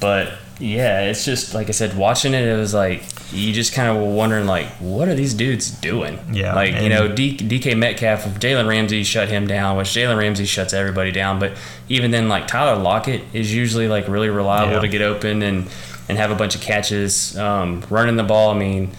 [0.00, 3.88] but yeah, it's just like I said, watching it, it was like you just kind
[3.88, 6.18] of were wondering like, what are these dudes doing?
[6.32, 10.46] Yeah, like you know, D- DK Metcalf, Jalen Ramsey shut him down, which Jalen Ramsey
[10.46, 11.38] shuts everybody down.
[11.38, 11.52] But
[11.88, 14.80] even then, like Tyler Lockett is usually like really reliable yeah.
[14.80, 15.68] to get open and
[16.08, 18.50] and have a bunch of catches, um, running the ball.
[18.50, 18.90] I mean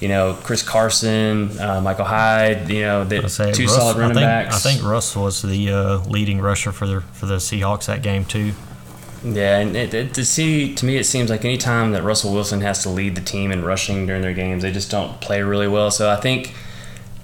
[0.00, 4.16] you know, Chris Carson, uh, Michael Hyde, you know, the say, two Russ, solid running
[4.16, 4.66] I think, backs.
[4.66, 8.24] I think Russ was the uh, leading rusher for the for the Seahawks that game
[8.24, 8.52] too.
[9.22, 12.32] Yeah, and it, it, to see to me, it seems like any time that Russell
[12.32, 15.42] Wilson has to lead the team in rushing during their games, they just don't play
[15.42, 15.90] really well.
[15.90, 16.54] So I think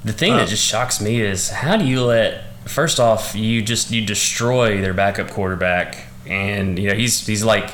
[0.05, 3.63] the thing uh, that just shocks me is how do you let first off you
[3.63, 7.71] just you destroy their backup quarterback, and you know he's he's like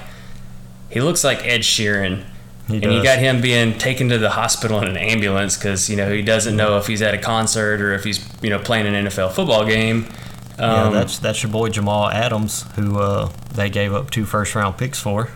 [0.91, 2.25] he looks like Ed Sheeran
[2.73, 2.95] he and does.
[2.97, 6.23] you got him being taken to the hospital in an ambulance because you know he
[6.23, 9.33] doesn't know if he's at a concert or if he's you know playing an NFL
[9.33, 10.07] football game.
[10.59, 14.55] yeah, Um, that's that's your boy Jamal Adams, who uh, they gave up two first
[14.55, 15.31] round picks for.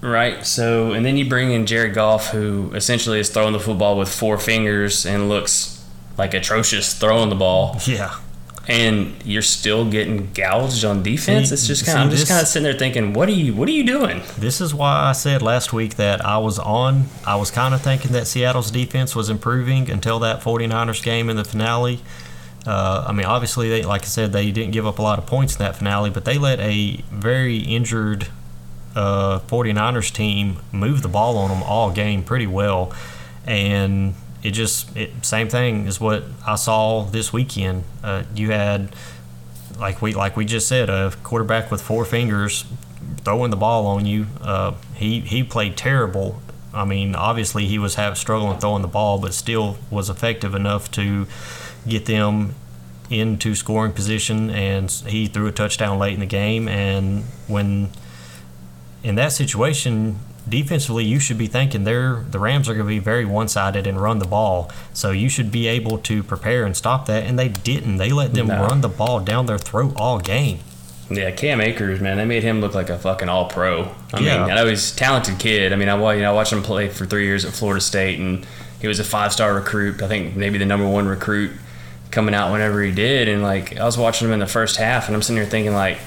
[0.00, 0.46] Right.
[0.46, 4.08] So, and then you bring in Jared Goff, who essentially is throwing the football with
[4.08, 5.84] four fingers and looks
[6.16, 8.14] like atrocious throwing the ball, Yeah,
[8.68, 11.48] and you're still getting gouged on defense.
[11.48, 11.98] See- it's just kind.
[11.98, 14.22] I'm just kind of sitting there thinking, what are you, what are you doing?
[14.38, 17.06] this is why I said last week that I was on.
[17.26, 21.36] I was kind of thinking that Seattle's defense was improving until that 49ers game in
[21.36, 22.00] the finale.
[22.66, 25.24] Uh, I mean, obviously, they, like I said, they didn't give up a lot of
[25.26, 28.28] points in that finale, but they let a very injured
[28.94, 32.92] uh, 49ers team move the ball on them all game pretty well.
[33.46, 37.84] And it just, it, same thing is what I saw this weekend.
[38.02, 38.94] Uh, you had,
[39.78, 42.64] like we like we just said, a quarterback with four fingers
[43.18, 44.26] throwing the ball on you.
[44.40, 46.42] Uh, he he played terrible.
[46.74, 50.90] I mean, obviously he was have, struggling throwing the ball, but still was effective enough
[50.92, 51.26] to
[51.86, 52.54] get them
[53.10, 54.50] into scoring position.
[54.50, 56.68] And he threw a touchdown late in the game.
[56.68, 57.90] And when
[59.02, 60.18] in that situation,
[60.50, 64.00] defensively, you should be thinking they're the Rams are going to be very one-sided and
[64.00, 64.70] run the ball.
[64.92, 67.24] So you should be able to prepare and stop that.
[67.24, 67.96] And they didn't.
[67.96, 68.62] They let them No.
[68.66, 70.58] run the ball down their throat all game.
[71.10, 73.88] Yeah, Cam Akers, man, they made him look like a fucking all pro.
[74.12, 74.42] I Yeah.
[74.42, 75.72] mean, I know he's a talented kid.
[75.72, 78.18] I mean, I you know I watched him play for three years at Florida State,
[78.18, 78.44] and
[78.80, 80.02] he was a five star recruit.
[80.02, 81.52] I think maybe the number one recruit
[82.10, 83.26] coming out whenever he did.
[83.28, 85.72] And like I was watching him in the first half, and I'm sitting there thinking
[85.74, 85.98] like,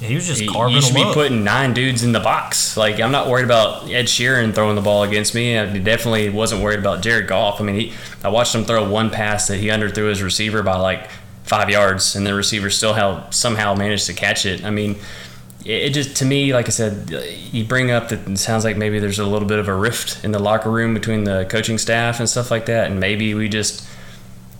[0.00, 1.14] He was just you carving them be up.
[1.14, 2.76] putting nine dudes in the box.
[2.76, 5.58] Like I'm not worried about Ed Sheeran throwing the ball against me.
[5.58, 7.60] I definitely wasn't worried about Jared Goff.
[7.60, 7.92] I mean, he,
[8.22, 11.10] I watched him throw one pass that he underthrew his receiver by like
[11.44, 14.64] five yards, and the receiver still held, somehow managed to catch it.
[14.64, 14.96] I mean,
[15.64, 17.10] it, it just to me, like I said,
[17.52, 20.24] you bring up that it sounds like maybe there's a little bit of a rift
[20.24, 23.48] in the locker room between the coaching staff and stuff like that, and maybe we
[23.48, 23.86] just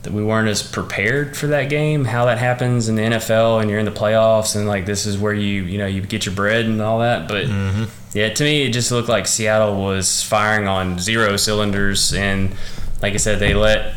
[0.04, 2.04] that we weren't as prepared for that game.
[2.04, 5.18] How that happens in the NFL and you're in the playoffs and like this is
[5.18, 7.26] where you you know you get your bread and all that.
[7.28, 7.46] But
[8.12, 12.54] yeah, to me it just looked like Seattle was firing on zero cylinders and
[13.02, 13.94] like I said they let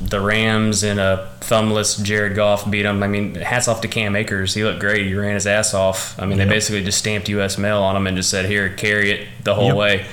[0.00, 3.02] the Rams and a thumbless Jared Goff beat them.
[3.02, 4.52] I mean, hats off to Cam Akers.
[4.52, 5.06] He looked great.
[5.06, 6.20] He ran his ass off.
[6.20, 6.48] I mean, Yep.
[6.48, 7.56] they basically just stamped U.S.
[7.56, 9.76] mail on him and just said, "Here, carry it the whole Yep.
[9.76, 10.06] way."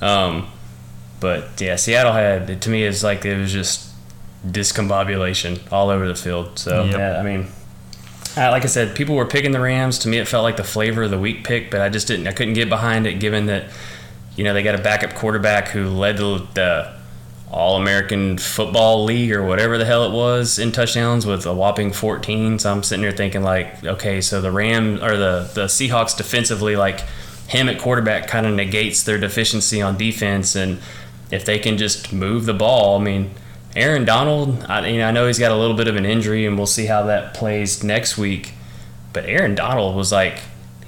[0.00, 0.48] Um,
[1.20, 3.89] but yeah, Seattle had to me it's like it was just
[4.46, 6.58] discombobulation all over the field.
[6.58, 6.96] So Yep.
[6.96, 7.46] yeah, I mean,
[8.36, 9.98] uh, like I said, people were picking the Rams.
[10.00, 12.26] To me, it felt like the flavor of the week pick, but I just didn't.
[12.26, 13.64] I couldn't get behind it, given that
[14.36, 16.92] you know they got a backup quarterback who led the, the
[17.50, 21.92] All American Football League or whatever the hell it was in touchdowns with a whopping
[21.92, 22.60] 14.
[22.60, 26.76] So I'm sitting there thinking like, okay, so the Rams or the the Seahawks defensively,
[26.76, 27.00] like
[27.48, 30.78] him at quarterback, kind of negates their deficiency on defense, and
[31.32, 33.34] if they can just move the ball, I mean.
[33.76, 36.46] Aaron Donald, I, you know, I know he's got a little bit of an injury,
[36.46, 38.52] and we'll see how that plays next week.
[39.12, 40.40] But Aaron Donald was like,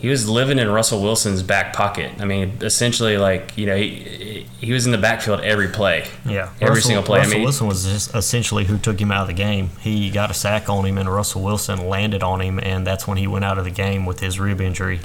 [0.02, 2.10] he was living in Russell Wilson's back pocket.
[2.18, 6.08] I mean, essentially, like you know, he he was in the backfield every play.
[6.26, 7.20] Yeah, every Russell, single play.
[7.20, 9.70] Russell I mean, Wilson was just essentially who took him out of the game.
[9.80, 13.16] He got a sack on him, and Russell Wilson landed on him, and that's when
[13.16, 15.00] he went out of the game with his rib injury.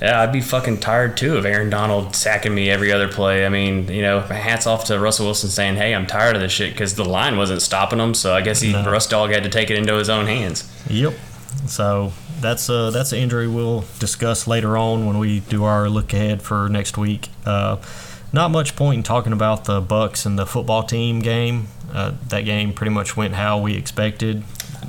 [0.00, 3.44] Yeah, I'd be fucking tired too of Aaron Donald sacking me every other play.
[3.44, 6.52] I mean, you know, hats off to Russell Wilson saying, "Hey, I'm tired of this
[6.52, 8.14] shit," because the line wasn't stopping him.
[8.14, 8.88] So I guess he No.
[8.90, 10.70] Russ Dog had to take it into his own hands.
[10.88, 11.14] Yep.
[11.66, 16.12] So that's uh, that's an injury we'll discuss later on when we do our look
[16.12, 17.28] ahead for next week.
[17.44, 17.78] Uh,
[18.32, 21.68] not much point in talking about the Bucks and the football team game.
[21.92, 24.44] Uh, that game pretty much went how we expected.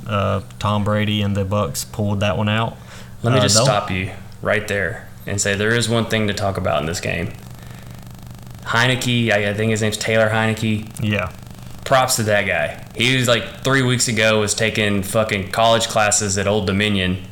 [0.06, 2.76] Uh, Tom Brady and the Bucks pulled that one out.
[3.22, 4.10] Let me Uh, just stop you
[4.42, 7.32] right there and say there is one thing to talk about in this game.
[8.62, 11.00] Heinicke, I, I think his name's Taylor Heinicke.
[11.02, 11.32] Yeah.
[11.84, 12.86] Props to that guy.
[12.94, 17.24] He was like three weeks ago was taking fucking college classes at Old Dominion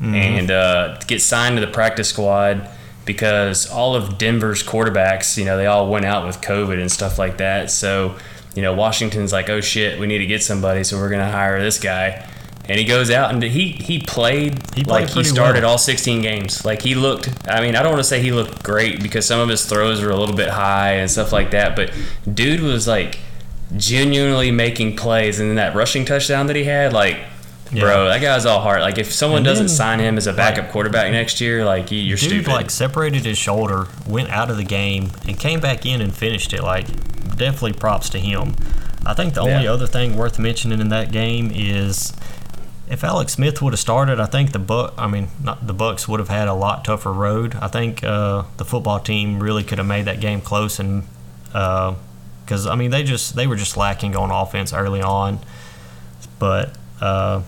[0.00, 2.68] and uh, get signed to the practice squad
[3.06, 7.18] because all of Denver's quarterbacks, you know, they all went out with COVID and stuff
[7.18, 7.70] like that.
[7.70, 8.16] So,
[8.54, 11.60] you know, Washington's like, oh shit, we need to get somebody, so we're gonna hire
[11.60, 12.28] this guy.
[12.68, 15.72] And he goes out and he he played, He played like he started well.
[15.72, 16.64] all 16 games.
[16.64, 17.28] Like he looked.
[17.48, 20.02] I mean, I don't want to say he looked great because some of his throws
[20.02, 21.76] were a little bit high and stuff like that.
[21.76, 21.92] But
[22.32, 23.18] dude was like
[23.76, 27.18] genuinely making plays, and then that rushing touchdown that he had, like.
[27.72, 28.08] Bro, Yeah.
[28.10, 28.80] that guy's all heart.
[28.80, 31.90] Like, if someone And doesn't sign him as a backup like- quarterback next year, like
[31.90, 32.52] you- you're Dude stupid.
[32.52, 36.52] like separated his shoulder, went out of the game, and came back in and finished
[36.52, 36.62] it.
[36.62, 36.86] Like
[37.36, 38.54] definitely props to him.
[39.04, 42.12] I think the only other thing worth mentioning in that game is
[42.88, 46.06] if Alex Smith would have started, I think the Buck, I mean not the Bucks
[46.06, 47.54] would have had a lot tougher road.
[47.56, 51.04] I think uh, the football team really could have made that game close and
[51.46, 55.40] because I mean they just they were just lacking on offense early on,
[56.38, 56.76] but.
[57.00, 57.42] Uh,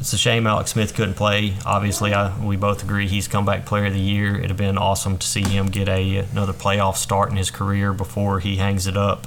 [0.00, 1.54] it's a shame Alex Smith couldn't play.
[1.64, 4.36] Obviously, I, we both agree he's comeback player of the year.
[4.36, 7.94] It'd have been awesome to see him get a another playoff start in his career
[7.94, 9.26] before he hangs it up.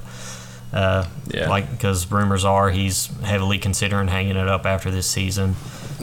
[0.74, 1.50] Uh, Yeah.
[1.50, 5.56] Like because rumors are he's heavily considering hanging it up after this season.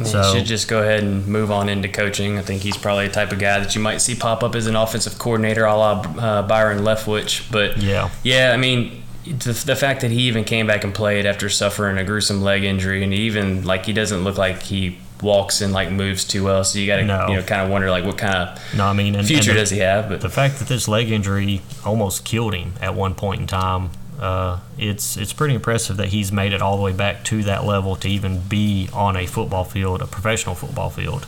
[0.04, 2.36] So he should just go ahead and move on into coaching.
[2.36, 4.66] I think he's probably the type of guy that you might see pop up as
[4.66, 7.50] an offensive coordinator, a la uh, Byron Leftwich.
[7.52, 11.26] But yeah, yeah, I mean, the, the fact that he even came back and played
[11.26, 15.60] after suffering a gruesome leg injury, and even like he doesn't look like he walks
[15.60, 16.64] and like moves too well.
[16.64, 17.28] So you got to No.
[17.28, 19.58] you know kind of wonder like what kind of no, I mean, and, future and
[19.58, 20.08] the, does he have?
[20.08, 23.90] But the fact that this leg injury almost killed him at one point in time,
[24.20, 27.64] uh, it's it's pretty impressive that he's made it all the way back to that
[27.64, 31.26] level to even be on a football field, a professional football field.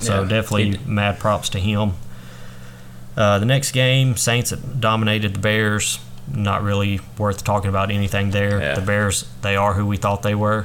[0.00, 0.28] So Yeah.
[0.28, 1.92] definitely mad props to him.
[3.16, 5.98] Uh, the next game, Saints dominated the Bears.
[6.32, 8.60] Not really worth talking about anything there.
[8.60, 8.74] Yeah.
[8.74, 10.64] The Bears, they are who we thought they were.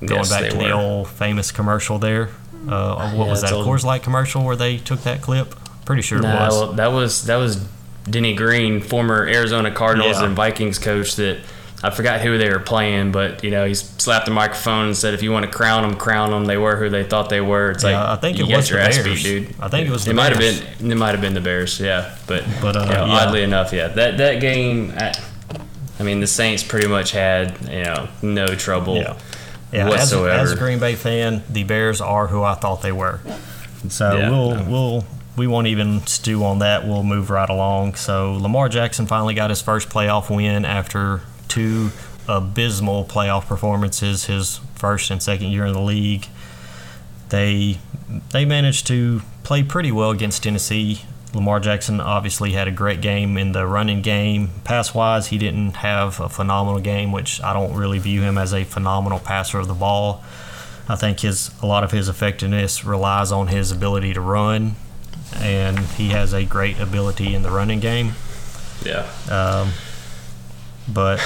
[0.00, 2.28] Going Yes, back to the old famous commercial there.
[2.68, 3.52] Uh, what Yeah, was that?
[3.52, 3.66] old.
[3.66, 5.54] Coors Light commercial where they took that clip?
[5.86, 6.52] Pretty sure it was.
[6.54, 7.66] well, that was that was
[8.10, 10.26] Denny Green, former Arizona Cardinals Yeah.
[10.26, 11.16] and Vikings coach.
[11.16, 11.38] That
[11.82, 15.14] I forgot who they were playing, but you know he slapped the microphone and said,
[15.14, 17.70] "If you want to crown them, crown them." They were who they thought they were.
[17.72, 19.22] It's Yeah, like I think it was your the ass Bears.
[19.22, 19.54] beat, dude.
[19.60, 20.90] I think it was the It might have been.
[20.90, 21.78] It might have been the Bears.
[21.78, 23.12] Yeah, but But, uh, you know, yeah.
[23.12, 24.92] oddly enough, yeah, that that game.
[24.96, 25.12] I,
[26.00, 28.96] I mean, the Saints pretty much had you know no trouble.
[28.96, 29.14] Yeah.
[29.70, 30.30] Yeah, as, whatsoever.
[30.30, 33.20] as a Green Bay fan, the Bears are who I thought they were.
[33.90, 34.30] So Yeah.
[34.30, 35.04] we'll we'll
[35.38, 36.86] we won't even stew on that.
[36.86, 37.94] We'll move right along.
[37.94, 41.90] So Lamar Jackson finally got his first playoff win after two
[42.28, 46.26] abysmal playoff performances his first and second year in the league.
[47.30, 47.78] They
[48.32, 51.02] they managed to play pretty well against Tennessee.
[51.34, 54.50] Lamar Jackson obviously had a great game in the running game.
[54.64, 58.54] Pass wise, he didn't have a phenomenal game, which I don't really view him as
[58.54, 60.24] a phenomenal passer of the ball.
[60.88, 64.76] I think his a lot of his effectiveness relies on his ability to run,
[65.40, 68.12] and he has a great ability in the running game.
[68.84, 69.08] yeah.
[69.30, 69.70] Um,
[70.92, 71.20] but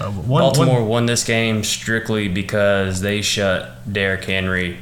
[0.00, 4.78] uh, one, Baltimore one- won this game strictly because they shut Derrick Henry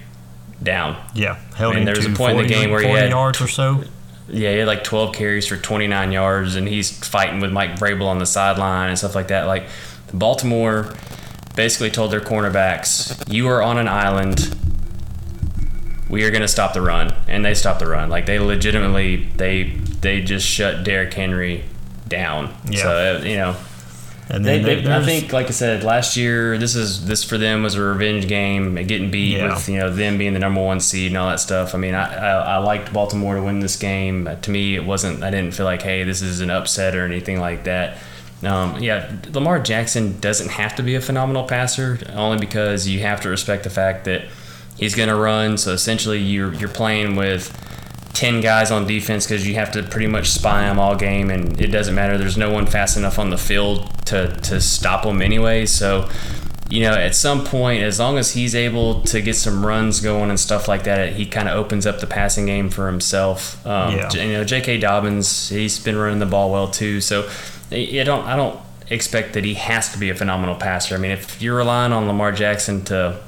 [0.63, 0.97] down.
[1.15, 2.81] yeah, held I mean, him there was to a point in the 40 game where
[2.81, 3.85] he 40 had yards or so.
[4.29, 8.07] Yeah, he had like 12 carries for 29 yards, and he's fighting with Mike Vrabel
[8.09, 9.47] on the sideline and stuff like that.
[9.47, 9.69] Like,
[10.13, 10.93] Baltimore
[11.55, 14.56] basically told their cornerbacks, "You are on an island.
[16.09, 18.09] We are going to stop the run," and they stopped the run.
[18.11, 19.65] Like, they legitimately they
[20.01, 21.65] they just shut Derrick Henry
[22.09, 22.55] down.
[22.71, 22.83] Yeah.
[22.83, 23.57] So uh, you know,
[24.29, 27.39] And they, then they, I think, like I said, last year this is this for
[27.39, 29.55] them was a revenge game, getting beat Yeah.
[29.55, 31.75] with you know them being the number one seed and all that stuff.
[31.75, 34.29] I mean, I, I I liked Baltimore to win this game.
[34.43, 35.25] To me, it wasn't.
[35.25, 37.99] I didn't feel like hey, this is an upset or anything like that.
[38.45, 43.23] Um, yeah, Lamar Jackson doesn't have to be a phenomenal passer, only because you have
[43.23, 44.27] to respect the fact that
[44.77, 45.59] he's going to run.
[45.59, 47.53] So essentially, you're you're playing with.
[48.15, 51.61] 10 guys on defense because you have to pretty much spy them all game and
[51.61, 55.21] it doesn't matter there's no one fast enough on the field to, to stop them
[55.21, 56.09] anyway so
[56.71, 60.31] you know at some point as long as he's able to get some runs going
[60.31, 63.95] and stuff like that he kind of opens up the passing game for himself um,
[63.95, 64.11] Yeah.
[64.15, 64.79] you know J.K.
[64.79, 67.29] Dobbins he's been running the ball well too so
[67.71, 68.59] I I don't I don't
[68.89, 72.07] expect that he has to be a phenomenal passer I mean if you're relying on
[72.07, 73.21] Lamar Jackson to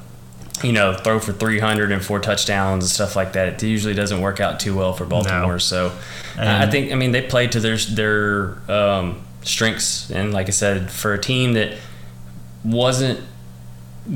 [0.63, 3.61] you know, throw for 300 and four touchdowns and stuff like that.
[3.61, 5.53] It usually doesn't work out too well for Baltimore.
[5.53, 5.57] No.
[5.57, 5.91] So
[6.37, 10.51] I I think, I mean, they played to their their um, strengths, and like I
[10.51, 11.77] said, for a team that
[12.63, 13.21] wasn't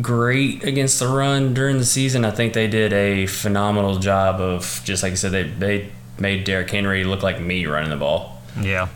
[0.02, 4.82] great against the run during the season, I think they did a phenomenal job of
[4.84, 8.42] just like I said, they they made Derrick Henry look like me running the ball.
[8.60, 8.88] Yeah.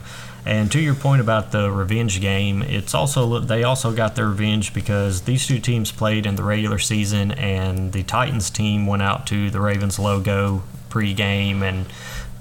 [0.47, 4.73] And to your point about the revenge game, it's also they also got their revenge
[4.73, 9.27] because these two teams played in the regular season, and the Titans team went out
[9.27, 11.85] to the Ravens logo pregame and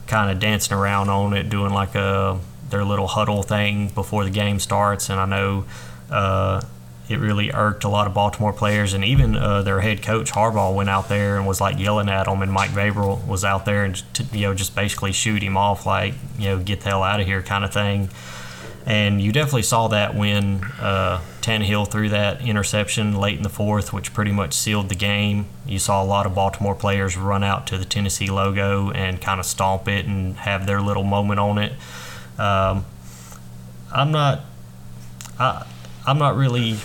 [0.07, 2.38] kind of dancing around on it, doing like a
[2.70, 5.11] their little huddle thing before the game starts.
[5.11, 5.64] And I know
[6.09, 6.61] uh,
[7.09, 10.74] it really irked a lot of Baltimore players, and even uh, their head coach Harbaugh
[10.74, 13.84] went out there and was like yelling at them, and Mike Vrabel was out there
[13.84, 14.02] and
[14.32, 17.26] you know just basically shoot him off, like you know get the hell out of
[17.26, 18.09] here kind of thing.
[18.86, 23.92] And you definitely saw that when uh, Tannehill threw that interception late in the fourth,
[23.92, 25.46] which pretty much sealed the game.
[25.66, 29.40] You saw a lot of Baltimore players run out to the Tennessee logo and kind
[29.40, 31.72] of stomp it and have their little moment on it.
[32.38, 32.84] Um,
[33.92, 34.42] I'm not.
[35.36, 35.66] I,
[36.07, 36.78] I'm not really.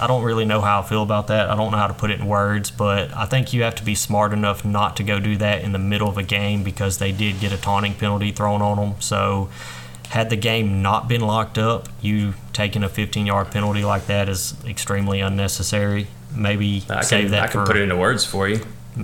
[0.00, 1.50] I don't really know how I feel about that.
[1.50, 3.84] I don't know how to put it in words, but I think you have to
[3.84, 6.98] be smart enough not to go do that in the middle of a game because
[6.98, 9.00] they did get a taunting penalty thrown on them.
[9.00, 9.48] So,
[10.10, 14.28] had the game not been locked up, you taking a 15 yard penalty like that
[14.28, 16.06] is extremely unnecessary.
[16.34, 18.60] maybe I save can that I can for put it into words for you.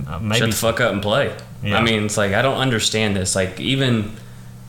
[0.07, 1.35] uh, maybe Shut the fuck up and play.
[1.63, 1.77] Yeah.
[1.77, 3.35] I mean, it's like I don't understand this.
[3.35, 4.11] Like even,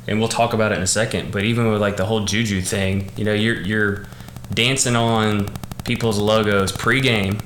[0.07, 1.33] and we'll talk about it in a second.
[1.33, 4.05] But even with like the whole juju thing, you know, you're you're
[4.53, 5.49] dancing on
[5.87, 7.41] people's logos pre-game,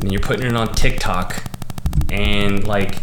[0.00, 1.44] and you're putting it on TikTok,
[2.10, 3.02] and like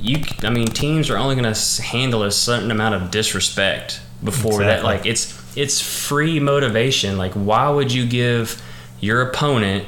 [0.00, 4.64] you, I mean, teams are only going to handle a certain amount of disrespect before
[4.64, 4.84] that.
[4.84, 7.18] Like it's it's free motivation.
[7.18, 8.62] Like why would you give
[9.00, 9.86] your opponent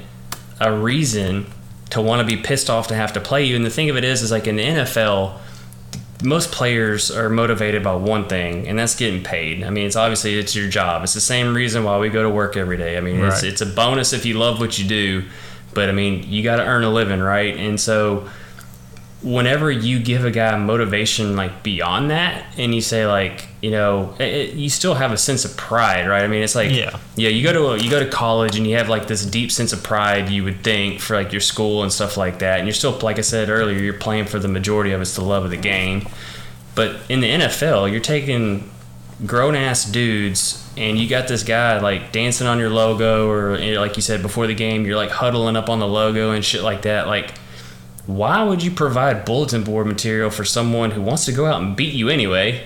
[0.61, 1.47] a reason
[1.91, 3.57] to want to be pissed off to have to play you?
[3.57, 5.39] And the thing of it is, is like in the NFL,
[6.25, 9.63] most players are motivated by one thing, and that's getting paid.
[9.63, 11.03] I mean, it's obviously it's your job.
[11.05, 12.97] It's the same reason why we go to work every day.
[12.97, 15.25] I mean, it's it's a bonus if you love what you do,
[15.75, 17.57] but I mean, you got to earn a living, right?
[17.57, 18.29] And so
[19.23, 24.15] whenever you give a guy motivation like beyond that and you say like you know
[24.19, 26.23] it, you still have a sense of pride right?
[26.23, 26.99] I mean it's like Yeah.
[27.17, 29.51] yeah you go to a, you go to college and you have like this deep
[29.51, 32.59] sense of pride you would think for like your school and stuff like that.
[32.59, 35.25] And you're still like i said earlier you're playing for the majority of it's the
[35.25, 36.07] love of the game.
[36.75, 38.71] But in the nfl you're taking
[39.25, 43.97] grown ass dudes and you got this guy like dancing on your logo or like
[43.97, 46.83] you said before the game you're like huddling up on the logo and shit like
[46.83, 47.07] that.
[47.07, 47.29] Like
[48.07, 51.75] why would you provide bulletin board material for someone who wants to go out and
[51.75, 52.63] beat you anyway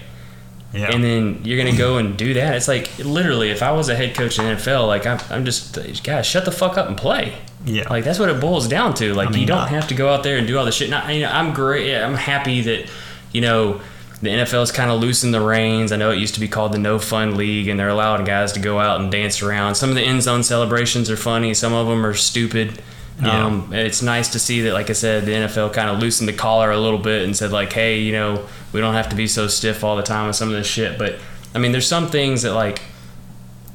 [0.72, 0.90] yeah.
[0.92, 3.96] and then you're gonna go and do that it's like literally if i was a
[3.96, 6.96] head coach in the nfl like i'm, I'm just guys shut the fuck up and
[6.96, 7.88] play yeah.
[7.88, 9.94] like that's what it boils down to like I mean, you don't I- have to
[9.94, 12.60] go out there and do all the shit now you know, i'm great i'm happy
[12.62, 12.90] that
[13.32, 13.80] you know
[14.20, 15.92] the NFL's kind of loosened the reins.
[15.92, 18.52] I know it used to be called the No Fun League, and they're allowing guys
[18.52, 19.76] to go out and dance around.
[19.76, 21.54] Some of the end zone celebrations are funny.
[21.54, 22.82] Some of them are stupid.
[23.20, 23.46] Yeah.
[23.46, 26.32] Um, it's nice to see that, like I said, the NFL kind of loosened the
[26.32, 29.26] collar a little bit and said, like, hey, you know, we don't have to be
[29.26, 30.98] so stiff all the time with some of this shit.
[30.98, 31.18] But
[31.54, 32.80] I mean, there's some things that like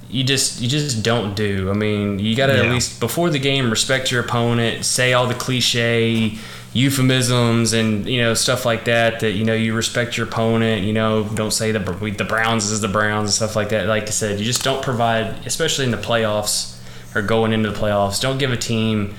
[0.09, 1.69] you just you just don't do.
[1.69, 5.27] I mean, you got to at least before the game respect your opponent, say all
[5.27, 6.37] the cliche
[6.73, 9.19] euphemisms and you know stuff like that.
[9.21, 10.83] That you know you respect your opponent.
[10.83, 13.87] You know, don't say the the Browns is the Browns and stuff like that.
[13.87, 16.79] Like I said, you just don't provide, especially in the playoffs
[17.15, 18.21] or going into the playoffs.
[18.21, 19.15] Don't give a team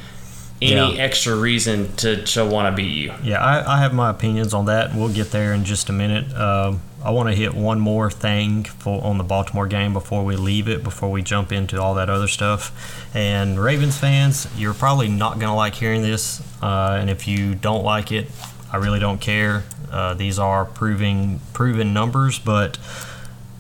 [0.63, 1.03] any Yeah.
[1.03, 3.13] extra reason to to want to beat you.
[3.23, 4.95] Yeah, I, I have my opinions on that.
[4.95, 6.33] We'll get there in just a minute.
[6.35, 10.37] Um, I want to hit one more thing for on the Baltimore game before we
[10.37, 12.73] leave it, before we jump into all that other stuff.
[13.15, 16.41] And Ravens fans, you're probably not going to like hearing this.
[16.63, 18.31] Uh, and if you don't like it,
[18.73, 19.65] I really don't care.
[19.93, 22.79] Uh, these are proving proven numbers, but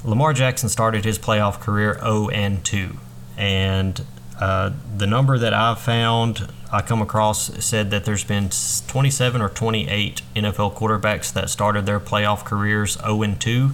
[0.05, 2.97] Lamar Jackson started his playoff career 0 and 2,
[3.37, 4.05] and
[4.41, 8.51] uh, the number that I've found, I come across said that there's been
[8.89, 13.71] 27 or 28 NFL quarterbacks that started their playoff careers 0 and 2,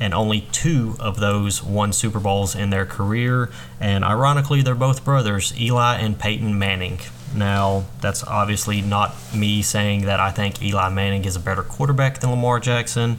[0.00, 3.48] and only two of those won Super Bowls in their career.
[3.78, 6.98] And ironically, they're both brothers, Eli and Peyton Manning.
[7.32, 12.18] Now, that's obviously not me saying that I think Eli Manning is a better quarterback
[12.18, 13.18] than Lamar Jackson.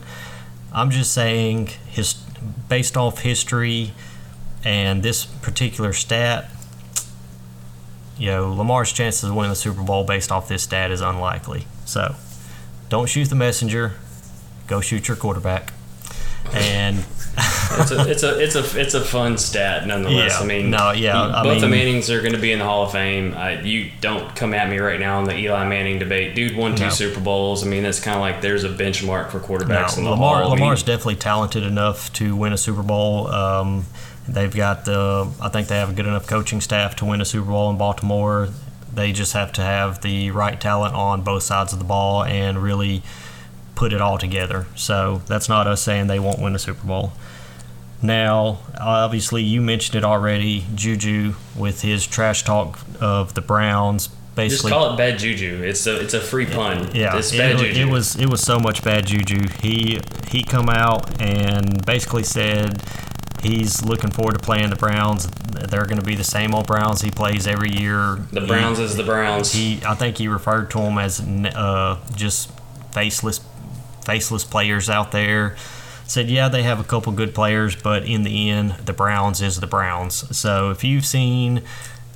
[0.70, 2.12] I'm just saying, his
[2.68, 3.92] based off history
[4.64, 6.50] and this particular stat,
[8.18, 11.66] you know, Lamar's chances of winning the Super Bowl based off this stat is unlikely.
[11.84, 12.14] So,
[12.88, 13.92] don't shoot the messenger.
[14.66, 15.72] Go shoot your quarterback.
[16.52, 16.98] And
[17.38, 20.32] it's a it's a it's a it's a fun stat nonetheless.
[20.38, 20.44] Yeah.
[20.44, 22.58] I mean, No, yeah, you- I both the mean- Mannings are going to be in
[22.58, 23.34] the Hall of Fame.
[23.34, 26.34] I, you don't come at me right now on the Eli Manning debate.
[26.34, 26.90] Dude won two No.
[26.90, 27.64] Super Bowls.
[27.64, 30.42] I mean, that's kind of like there's a benchmark for quarterbacks No, in the Lamar,
[30.42, 30.52] Hall.
[30.52, 33.26] I mean, Lamar's definitely talented enough to win a Super Bowl.
[33.28, 33.86] Um,
[34.28, 37.24] they've got the, I think they have a good enough coaching staff to win a
[37.24, 38.48] Super Bowl in Baltimore.
[38.92, 42.62] They just have to have the right talent on both sides of the ball and
[42.62, 43.02] really
[43.74, 44.66] put it all together.
[44.76, 47.12] So that's not us saying they won't win a Super Bowl.
[48.02, 50.66] Now, obviously, you mentioned it already.
[50.74, 55.62] Juju with his trash talk of the Browns, Basically, just call it bad juju.
[55.62, 56.90] It's a it's a free pun.
[56.92, 57.80] yeah, it's bad it, juju.
[57.82, 59.46] it was it was so much bad juju.
[59.62, 62.82] He he come out and basically said
[63.44, 65.28] he's looking forward to playing the Browns.
[65.28, 68.16] They're going to be the same old Browns he plays every year.
[68.32, 69.52] the He- Browns is the Browns.
[69.52, 72.50] He I think he referred to them as uh, just
[72.92, 73.40] faceless
[74.04, 75.56] faceless players out there.
[76.06, 79.60] Said yeah, they have a couple good players, but in the end, the Browns is
[79.60, 80.36] the Browns.
[80.36, 81.62] So if you've seen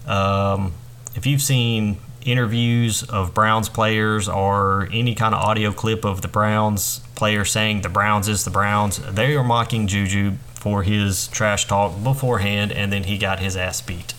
[0.06, 0.72] um,
[1.14, 6.28] if you've seen interviews of Browns players or any kind of audio clip of the
[6.28, 11.66] Browns player saying the Browns is the Browns, they are mocking Juju for his trash
[11.66, 14.12] talk beforehand, and then he got his ass beat.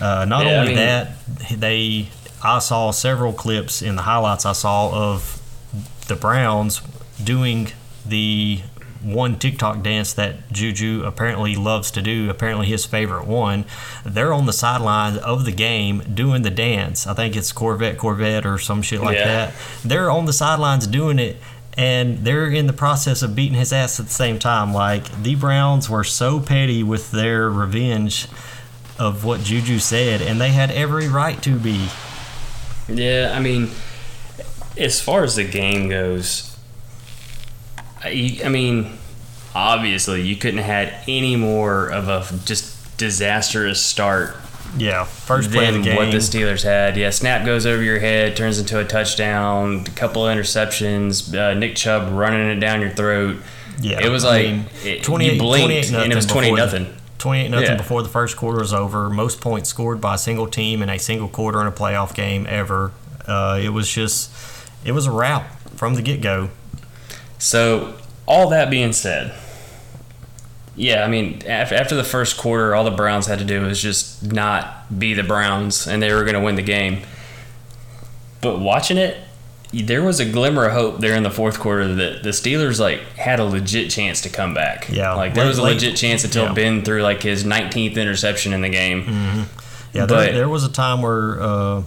[0.00, 1.12] Uh, not Yeah, I only mean- that,
[1.56, 2.08] they
[2.42, 5.40] I saw several clips in the highlights I saw of
[6.08, 6.80] the Browns
[7.22, 7.68] doing
[8.06, 8.60] the
[9.02, 13.64] one TikTok dance that Juju apparently loves to do, apparently his favorite one.
[14.06, 17.06] They're on the sidelines of the game doing the dance.
[17.06, 19.26] I think it's Corvette Corvette or some shit like Yeah.
[19.26, 19.52] that.
[19.84, 21.40] They're on the sidelines doing it
[21.76, 24.72] and they're in the process of beating his ass at the same time.
[24.72, 28.28] Like the Browns were so petty with their revenge
[28.98, 31.88] of what Juju said, and they had every right to be.
[32.88, 33.70] Yeah, I mean,
[34.76, 36.58] as far as the game goes,
[38.02, 38.98] I, I mean,
[39.54, 44.36] obviously you couldn't have had any more of a just disastrous start
[44.76, 45.96] Yeah, first play of the game.
[45.96, 46.96] what the Steelers had.
[46.96, 51.54] Yeah, snap goes over your head, turns into a touchdown, a couple of interceptions, uh,
[51.54, 53.36] Nick Chubb running it down your throat.
[53.80, 56.34] yeah, it was I like mean, it, 28 you blinked 28 and it was nothing
[56.34, 56.94] twenty the- nothing.
[57.18, 57.76] 28 nothing Yeah.
[57.76, 59.10] before the first quarter was over.
[59.10, 62.46] Most points scored by a single team in a single quarter in a playoff game
[62.48, 62.92] ever.
[63.26, 64.30] Uh, it was just,
[64.84, 66.48] it was a wrap from the get go.
[67.38, 67.94] So,
[68.26, 69.34] all that being said,
[70.80, 73.80] yeah, I mean, af- after the first quarter, all the Browns had to do was
[73.82, 77.00] just not be the Browns, and they were going to win the game.
[78.40, 79.18] But watching it,
[79.72, 83.00] there was a glimmer of hope there in the fourth quarter that the Steelers like
[83.16, 84.88] had a legit chance to come back.
[84.90, 86.54] Yeah, like there was a legit chance until yeah.
[86.54, 89.04] Ben threw like his 19th interception in the game.
[89.92, 91.82] Yeah, But- there, there was a time where uh,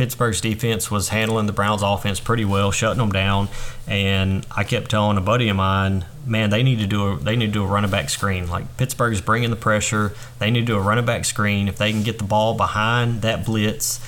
[0.00, 3.48] Pittsburgh's defense was handling the Browns' offense pretty well, shutting them down.
[3.86, 7.36] And I kept telling a buddy of mine, man, they need to do a they
[7.36, 8.48] need to do a running back screen.
[8.48, 11.68] Like Pittsburgh's bringing the pressure, they need to do a running back screen.
[11.68, 14.00] If they can get the ball behind that blitz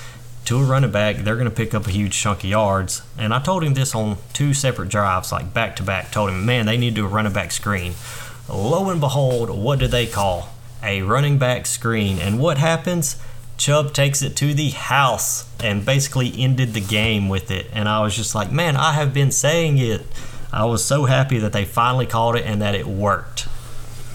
[0.47, 3.03] to a running back, they're going to pick up a huge chunk of yards.
[3.18, 6.11] And I told him this on two separate drives, like back to back.
[6.11, 7.93] Told him, man, they need to do a running back screen.
[8.49, 10.55] Lo and behold, what do they call?
[10.82, 12.18] A running back screen.
[12.18, 13.16] And what happens?
[13.62, 17.68] Chubb takes it to the house and basically ended the game with it.
[17.72, 20.00] And I was just like, man, I have been saying it.
[20.52, 23.46] I was so happy that they finally called it and that it worked.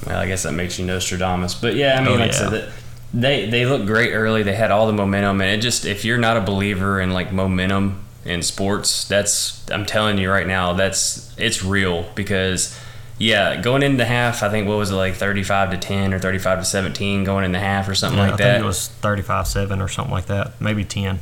[0.06, 1.56] Well, I guess that makes you Nostradamus.
[1.56, 2.74] But yeah, I mean, Oh, like I said,
[3.14, 4.44] they they look great early.
[4.44, 7.32] They had all the momentum, and it just if you're not a believer in like
[7.32, 12.78] momentum in sports, that's I'm telling you right now, that's it's real because
[13.20, 16.60] yeah, going into half, I think what was it like 35 to 10 or 35
[16.60, 18.52] to 17 going into half or something Yeah, like I that.
[18.54, 21.20] think it was 35 7 or something like that, maybe 10.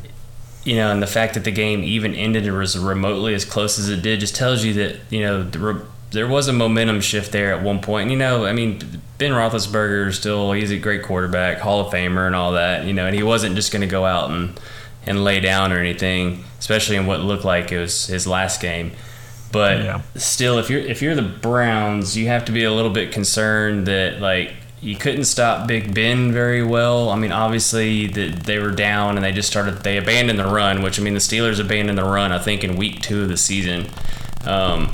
[0.63, 3.87] you know, and the fact that the game even ended was remotely as close as
[3.89, 5.81] it did just tells you that you know the re-
[6.11, 8.03] there was a momentum shift there at one point.
[8.03, 8.79] And, you know, I mean,
[9.17, 12.85] Ben Roethlisberger is still he's a great quarterback, Hall of Famer, and all that.
[12.85, 14.57] You know, and he wasn't just going to go out and
[15.05, 18.91] and lay down or anything, especially in what looked like it was his last game.
[19.55, 20.01] But Yeah.
[20.17, 23.85] still, if you're if you're the Browns, you have to be a little bit concerned
[23.85, 24.51] that like
[24.81, 27.09] you couldn't stop Big Ben very well.
[27.09, 30.81] I mean, obviously that they were down and they just started they abandoned the run,
[30.81, 33.37] which I mean the Steelers abandoned the run I think in week two of the
[33.37, 33.87] season.
[34.45, 34.93] Um,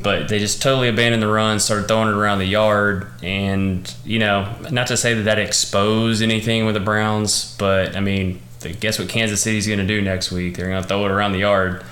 [0.00, 4.20] but they just totally abandoned the run, started throwing it around the yard, and you
[4.20, 8.40] know, not to say that that exposed anything with the Browns, but I mean,
[8.78, 10.56] guess what Kansas City's going to do next week?
[10.56, 11.82] They're going to throw it around the yard.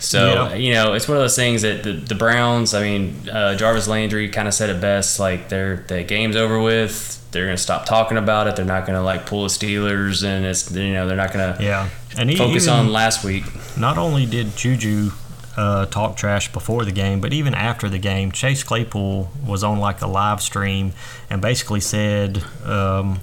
[0.00, 0.54] So Yeah.
[0.54, 2.74] you know, it's one of those things that the, the Browns.
[2.74, 5.20] I mean, uh, Jarvis Landry kind of said it best.
[5.20, 7.18] Like, they're the game's over with.
[7.32, 8.56] They're gonna stop talking about it.
[8.56, 11.88] They're not gonna like pull the Steelers, and it's you know they're not gonna Yeah.
[12.18, 13.44] And focus even- on last week.
[13.76, 15.12] not only did Juju
[15.56, 19.78] uh, talk trash before the game, but even after the game, Chase Claypool was on
[19.78, 20.92] like a live stream
[21.28, 23.20] and basically said um,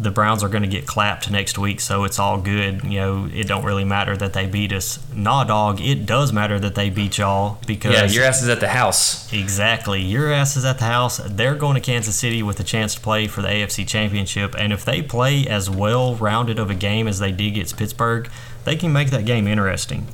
[0.00, 2.82] the Browns are going to get clapped next week, so it's all good.
[2.84, 4.98] You know, it don't really matter that they beat us.
[5.14, 8.60] Nah, dog, it does matter that they beat y'all because Yeah, your ass is at
[8.60, 9.30] the house.
[9.32, 10.00] Exactly.
[10.00, 11.18] Your ass is at the house.
[11.18, 14.54] They're going to Kansas City with a chance to play for the AFC Championship.
[14.56, 18.30] And if they play as well rounded of a game as they did against Pittsburgh,
[18.64, 20.08] they can make that game interesting.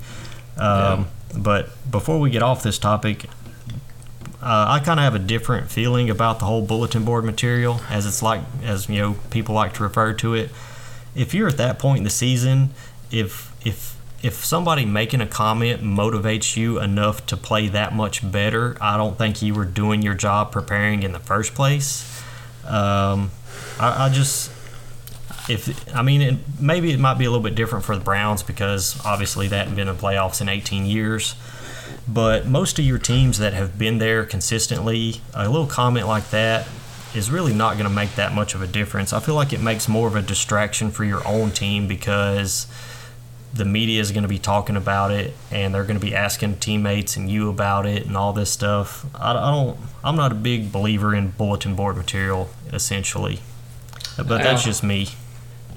[0.59, 1.07] Um,
[1.37, 3.26] But before we get off this topic,
[4.47, 8.07] uh, I kind of have a different feeling about the whole bulletin board material, as
[8.07, 10.51] it's like, as you know, people like to refer to it.
[11.16, 12.70] If you're at that point in the season,
[13.11, 18.76] if if if somebody making a comment motivates you enough to play that much better,
[18.80, 22.22] I don't think you were doing your job preparing in the first place.
[22.64, 23.32] Um,
[23.80, 24.53] I, I just
[25.49, 28.44] if I mean, it, maybe it might be a little bit different for the Browns
[28.44, 31.34] because obviously they hadn't been in the playoffs in 18 years.
[32.09, 36.68] But most of your teams that have been there consistently, a little comment like that
[37.14, 39.12] is really not going to make that much of a difference.
[39.12, 42.66] I feel like it makes more of a distraction for your own team because
[43.52, 46.57] the media is going to be talking about it and they're going to be asking
[46.59, 49.07] teammates and you about it and all this stuff.
[49.14, 49.78] I, don't.
[50.04, 53.40] I'm not a big believer in bulletin board material, essentially.
[54.16, 55.09] But that's just me.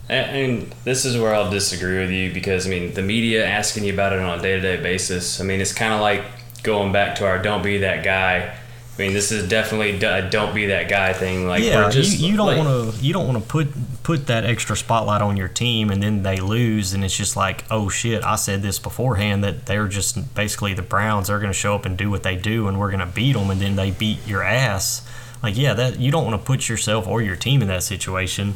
[0.09, 3.93] And, this is where I'll disagree with you because I mean the media asking you
[3.93, 5.39] about it on a day-to-day basis.
[5.39, 6.23] I mean it's kind of like
[6.63, 8.55] going back to our don't be that guy.
[8.99, 11.47] I mean, this is definitely a don't be that guy thing.
[11.47, 13.69] Like, yeah, just, you, you don't like- want to you don't want to put
[14.03, 17.63] put that extra spotlight on your team, and then they lose, and it's just like,
[17.71, 21.27] oh shit, I said this beforehand that they're just basically the Browns.
[21.27, 23.33] They're going to show up and do what they do, and we're going to beat
[23.33, 25.07] them, and then they beat your ass.
[25.41, 28.55] Like, yeah, that you don't want to put yourself or your team in that situation.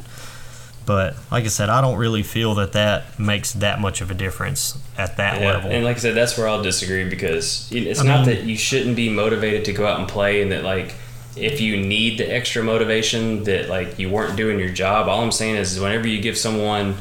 [0.86, 4.14] But like I said, I don't really feel that that makes that much of a
[4.14, 5.72] difference at that Yeah, level.
[5.72, 8.58] and like I said, that's where I'll disagree because it's I not mean- that you
[8.58, 10.96] shouldn't be motivated to go out and play, and that like
[11.36, 15.08] if you need the extra motivation that like you weren't doing your job.
[15.08, 16.96] All I'm saying is, whenever you give someone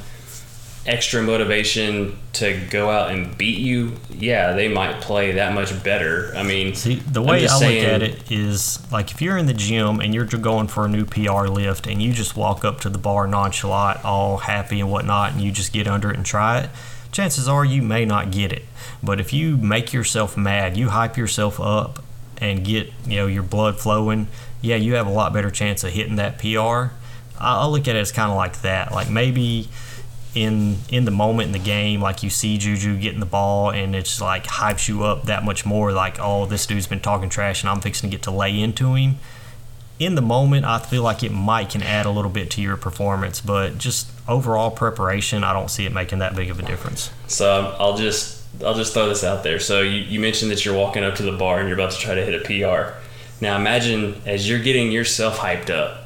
[0.87, 6.33] extra motivation to go out and beat you, yeah, they might play that much better.
[6.35, 9.47] I mean, See, the way I just look at it is like if you're in
[9.47, 12.81] the gym and you're going for a new PR lift and you just walk up
[12.81, 16.27] to the bar nonchalant, all happy and whatnot, and you just get under it and
[16.27, 16.71] try it,
[17.13, 18.65] chances are you may not get it.
[19.03, 22.03] But if you make yourself mad, you hype yourself up
[22.39, 24.27] and get you know your blood flowing,
[24.61, 26.95] yeah, you have a lot better chance of hitting that PR.
[27.39, 28.93] I I look at it as kind of like that.
[28.93, 29.69] Like maybe
[30.35, 33.95] in in the moment in the game, like you see Juju getting the ball and
[33.95, 35.93] it's like hypes you up that much more.
[35.93, 38.95] Like, oh, this dude's been talking trash and I'm fixing to get to lay into
[38.95, 39.17] him.
[39.99, 42.77] In the moment, I feel like it might can add a little bit to your
[42.77, 47.11] performance, but just overall preparation, I don't see it making that big of a difference.
[47.29, 49.59] So um, I'll just I'll just throw this out there.
[49.59, 51.99] So you, you mentioned that you're walking up to the bar and you're about to
[51.99, 52.99] try to hit a PR.
[53.43, 56.05] Now imagine as you're getting yourself hyped up,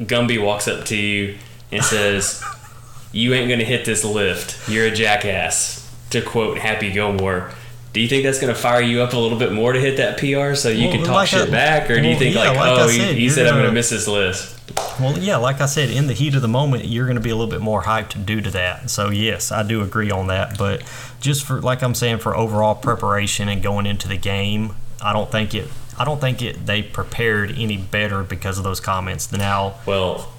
[0.00, 1.38] Gumby walks up to you
[1.70, 2.42] and says,
[3.12, 4.68] "You ain't gonna hit this lift.
[4.68, 5.78] You're a jackass."
[6.10, 7.52] To quote Happy Gilmore.
[7.94, 9.96] Do you think that's going to fire you up a little bit more to hit
[9.98, 12.34] that PR so you Well, can talk like shit I- back, or do you think
[12.34, 14.58] yeah, like, like oh, he, said, he you're said I'm going to miss this list?
[14.98, 17.28] Well, yeah, like I said, in the heat of the moment, you're going to be
[17.28, 18.88] a little bit more hyped due to that.
[18.90, 20.56] So, yes, I do agree on that.
[20.58, 20.82] But
[21.20, 25.30] just for, like I'm saying, for overall preparation and going into the game, I don't
[25.30, 25.68] think it.
[25.98, 26.64] I don't think it.
[26.64, 29.26] They prepared any better because of those comments.
[29.26, 30.31] Than now, Well,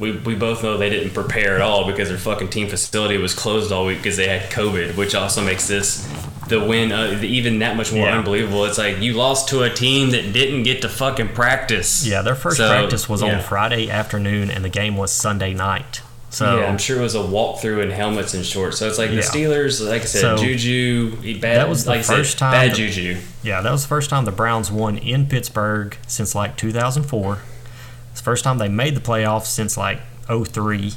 [0.00, 3.34] we, we both know they didn't prepare at all because their fucking team facility was
[3.34, 6.08] closed all week because they had COVID, which also makes this
[6.48, 8.18] the win uh, even that much more Yeah.
[8.18, 8.64] unbelievable.
[8.64, 12.04] It's like you lost to a team that didn't get to fucking practice.
[12.04, 13.36] yeah, their first So, practice was yeah.
[13.36, 16.02] on Friday afternoon, and the game was Sunday night.
[16.32, 18.78] So, yeah, I'm sure it was a walkthrough in helmets and shorts.
[18.78, 19.16] So it's like Yeah.
[19.16, 21.58] the Steelers, like I said, So, Juju, bad.
[21.58, 23.16] that was the like I said, first time bad that- Juju.
[23.42, 27.38] Yeah, that was the first time the Browns won in Pittsburgh since like 2004.
[28.20, 30.88] It's the first time they made the playoffs since like 03.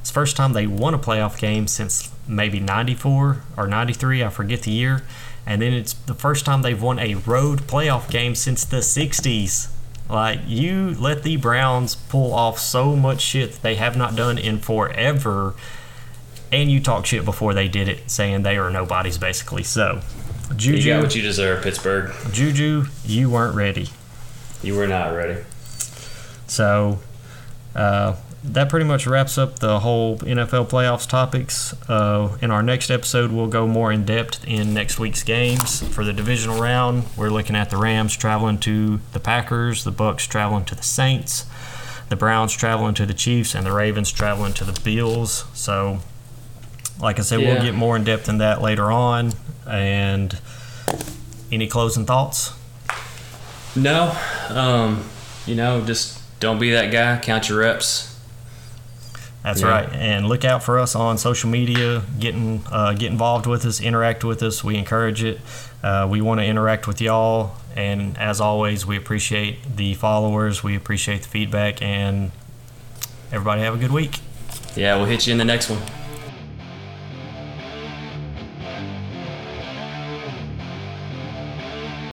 [0.00, 4.28] It's the first time they won a playoff game since maybe 94 or 93, I
[4.30, 5.04] forget the year.
[5.46, 9.70] And then it's the first time they've won a road playoff game since the 60s.
[10.10, 14.36] Like, you let the Browns pull off so much shit that they have not done
[14.36, 15.54] in forever.
[16.50, 19.62] And you talk shit before they did it, saying they are nobodies, basically.
[19.62, 20.00] So,
[20.56, 20.78] Juju.
[20.78, 22.12] You got what you deserve, Pittsburgh.
[22.32, 23.90] Juju, you weren't ready.
[24.64, 25.44] You were not ready.
[26.52, 26.98] So
[27.74, 31.72] uh, that pretty much wraps up the whole NFL playoffs topics.
[31.88, 36.04] Uh, in our next episode, we'll go more in depth in next week's games for
[36.04, 37.04] the divisional round.
[37.16, 41.46] We're looking at the Rams traveling to the Packers, the Bucks traveling to the Saints,
[42.10, 45.46] the Browns traveling to the Chiefs, and the Ravens traveling to the Bills.
[45.54, 46.00] So,
[47.00, 47.54] like I said, Yeah.
[47.54, 49.32] we'll get more in depth in that later on.
[49.66, 50.36] And
[51.50, 52.52] any closing thoughts?
[53.74, 54.14] No,
[54.50, 55.04] um,
[55.46, 57.18] you know, just don't be that guy.
[57.22, 58.18] Count your reps.
[59.44, 59.68] That's Yeah.
[59.68, 59.88] right.
[59.92, 62.02] And look out for us on social media.
[62.18, 64.62] Getting uh, get involved with us, interact with us.
[64.62, 65.40] We encourage it.
[65.82, 67.52] Uh, we want to interact with y'all.
[67.76, 70.62] And as always, we appreciate the followers.
[70.62, 71.80] We appreciate the feedback.
[71.80, 72.32] And
[73.32, 74.18] everybody have a good week.
[74.76, 75.80] Yeah, we'll hit you in the next one.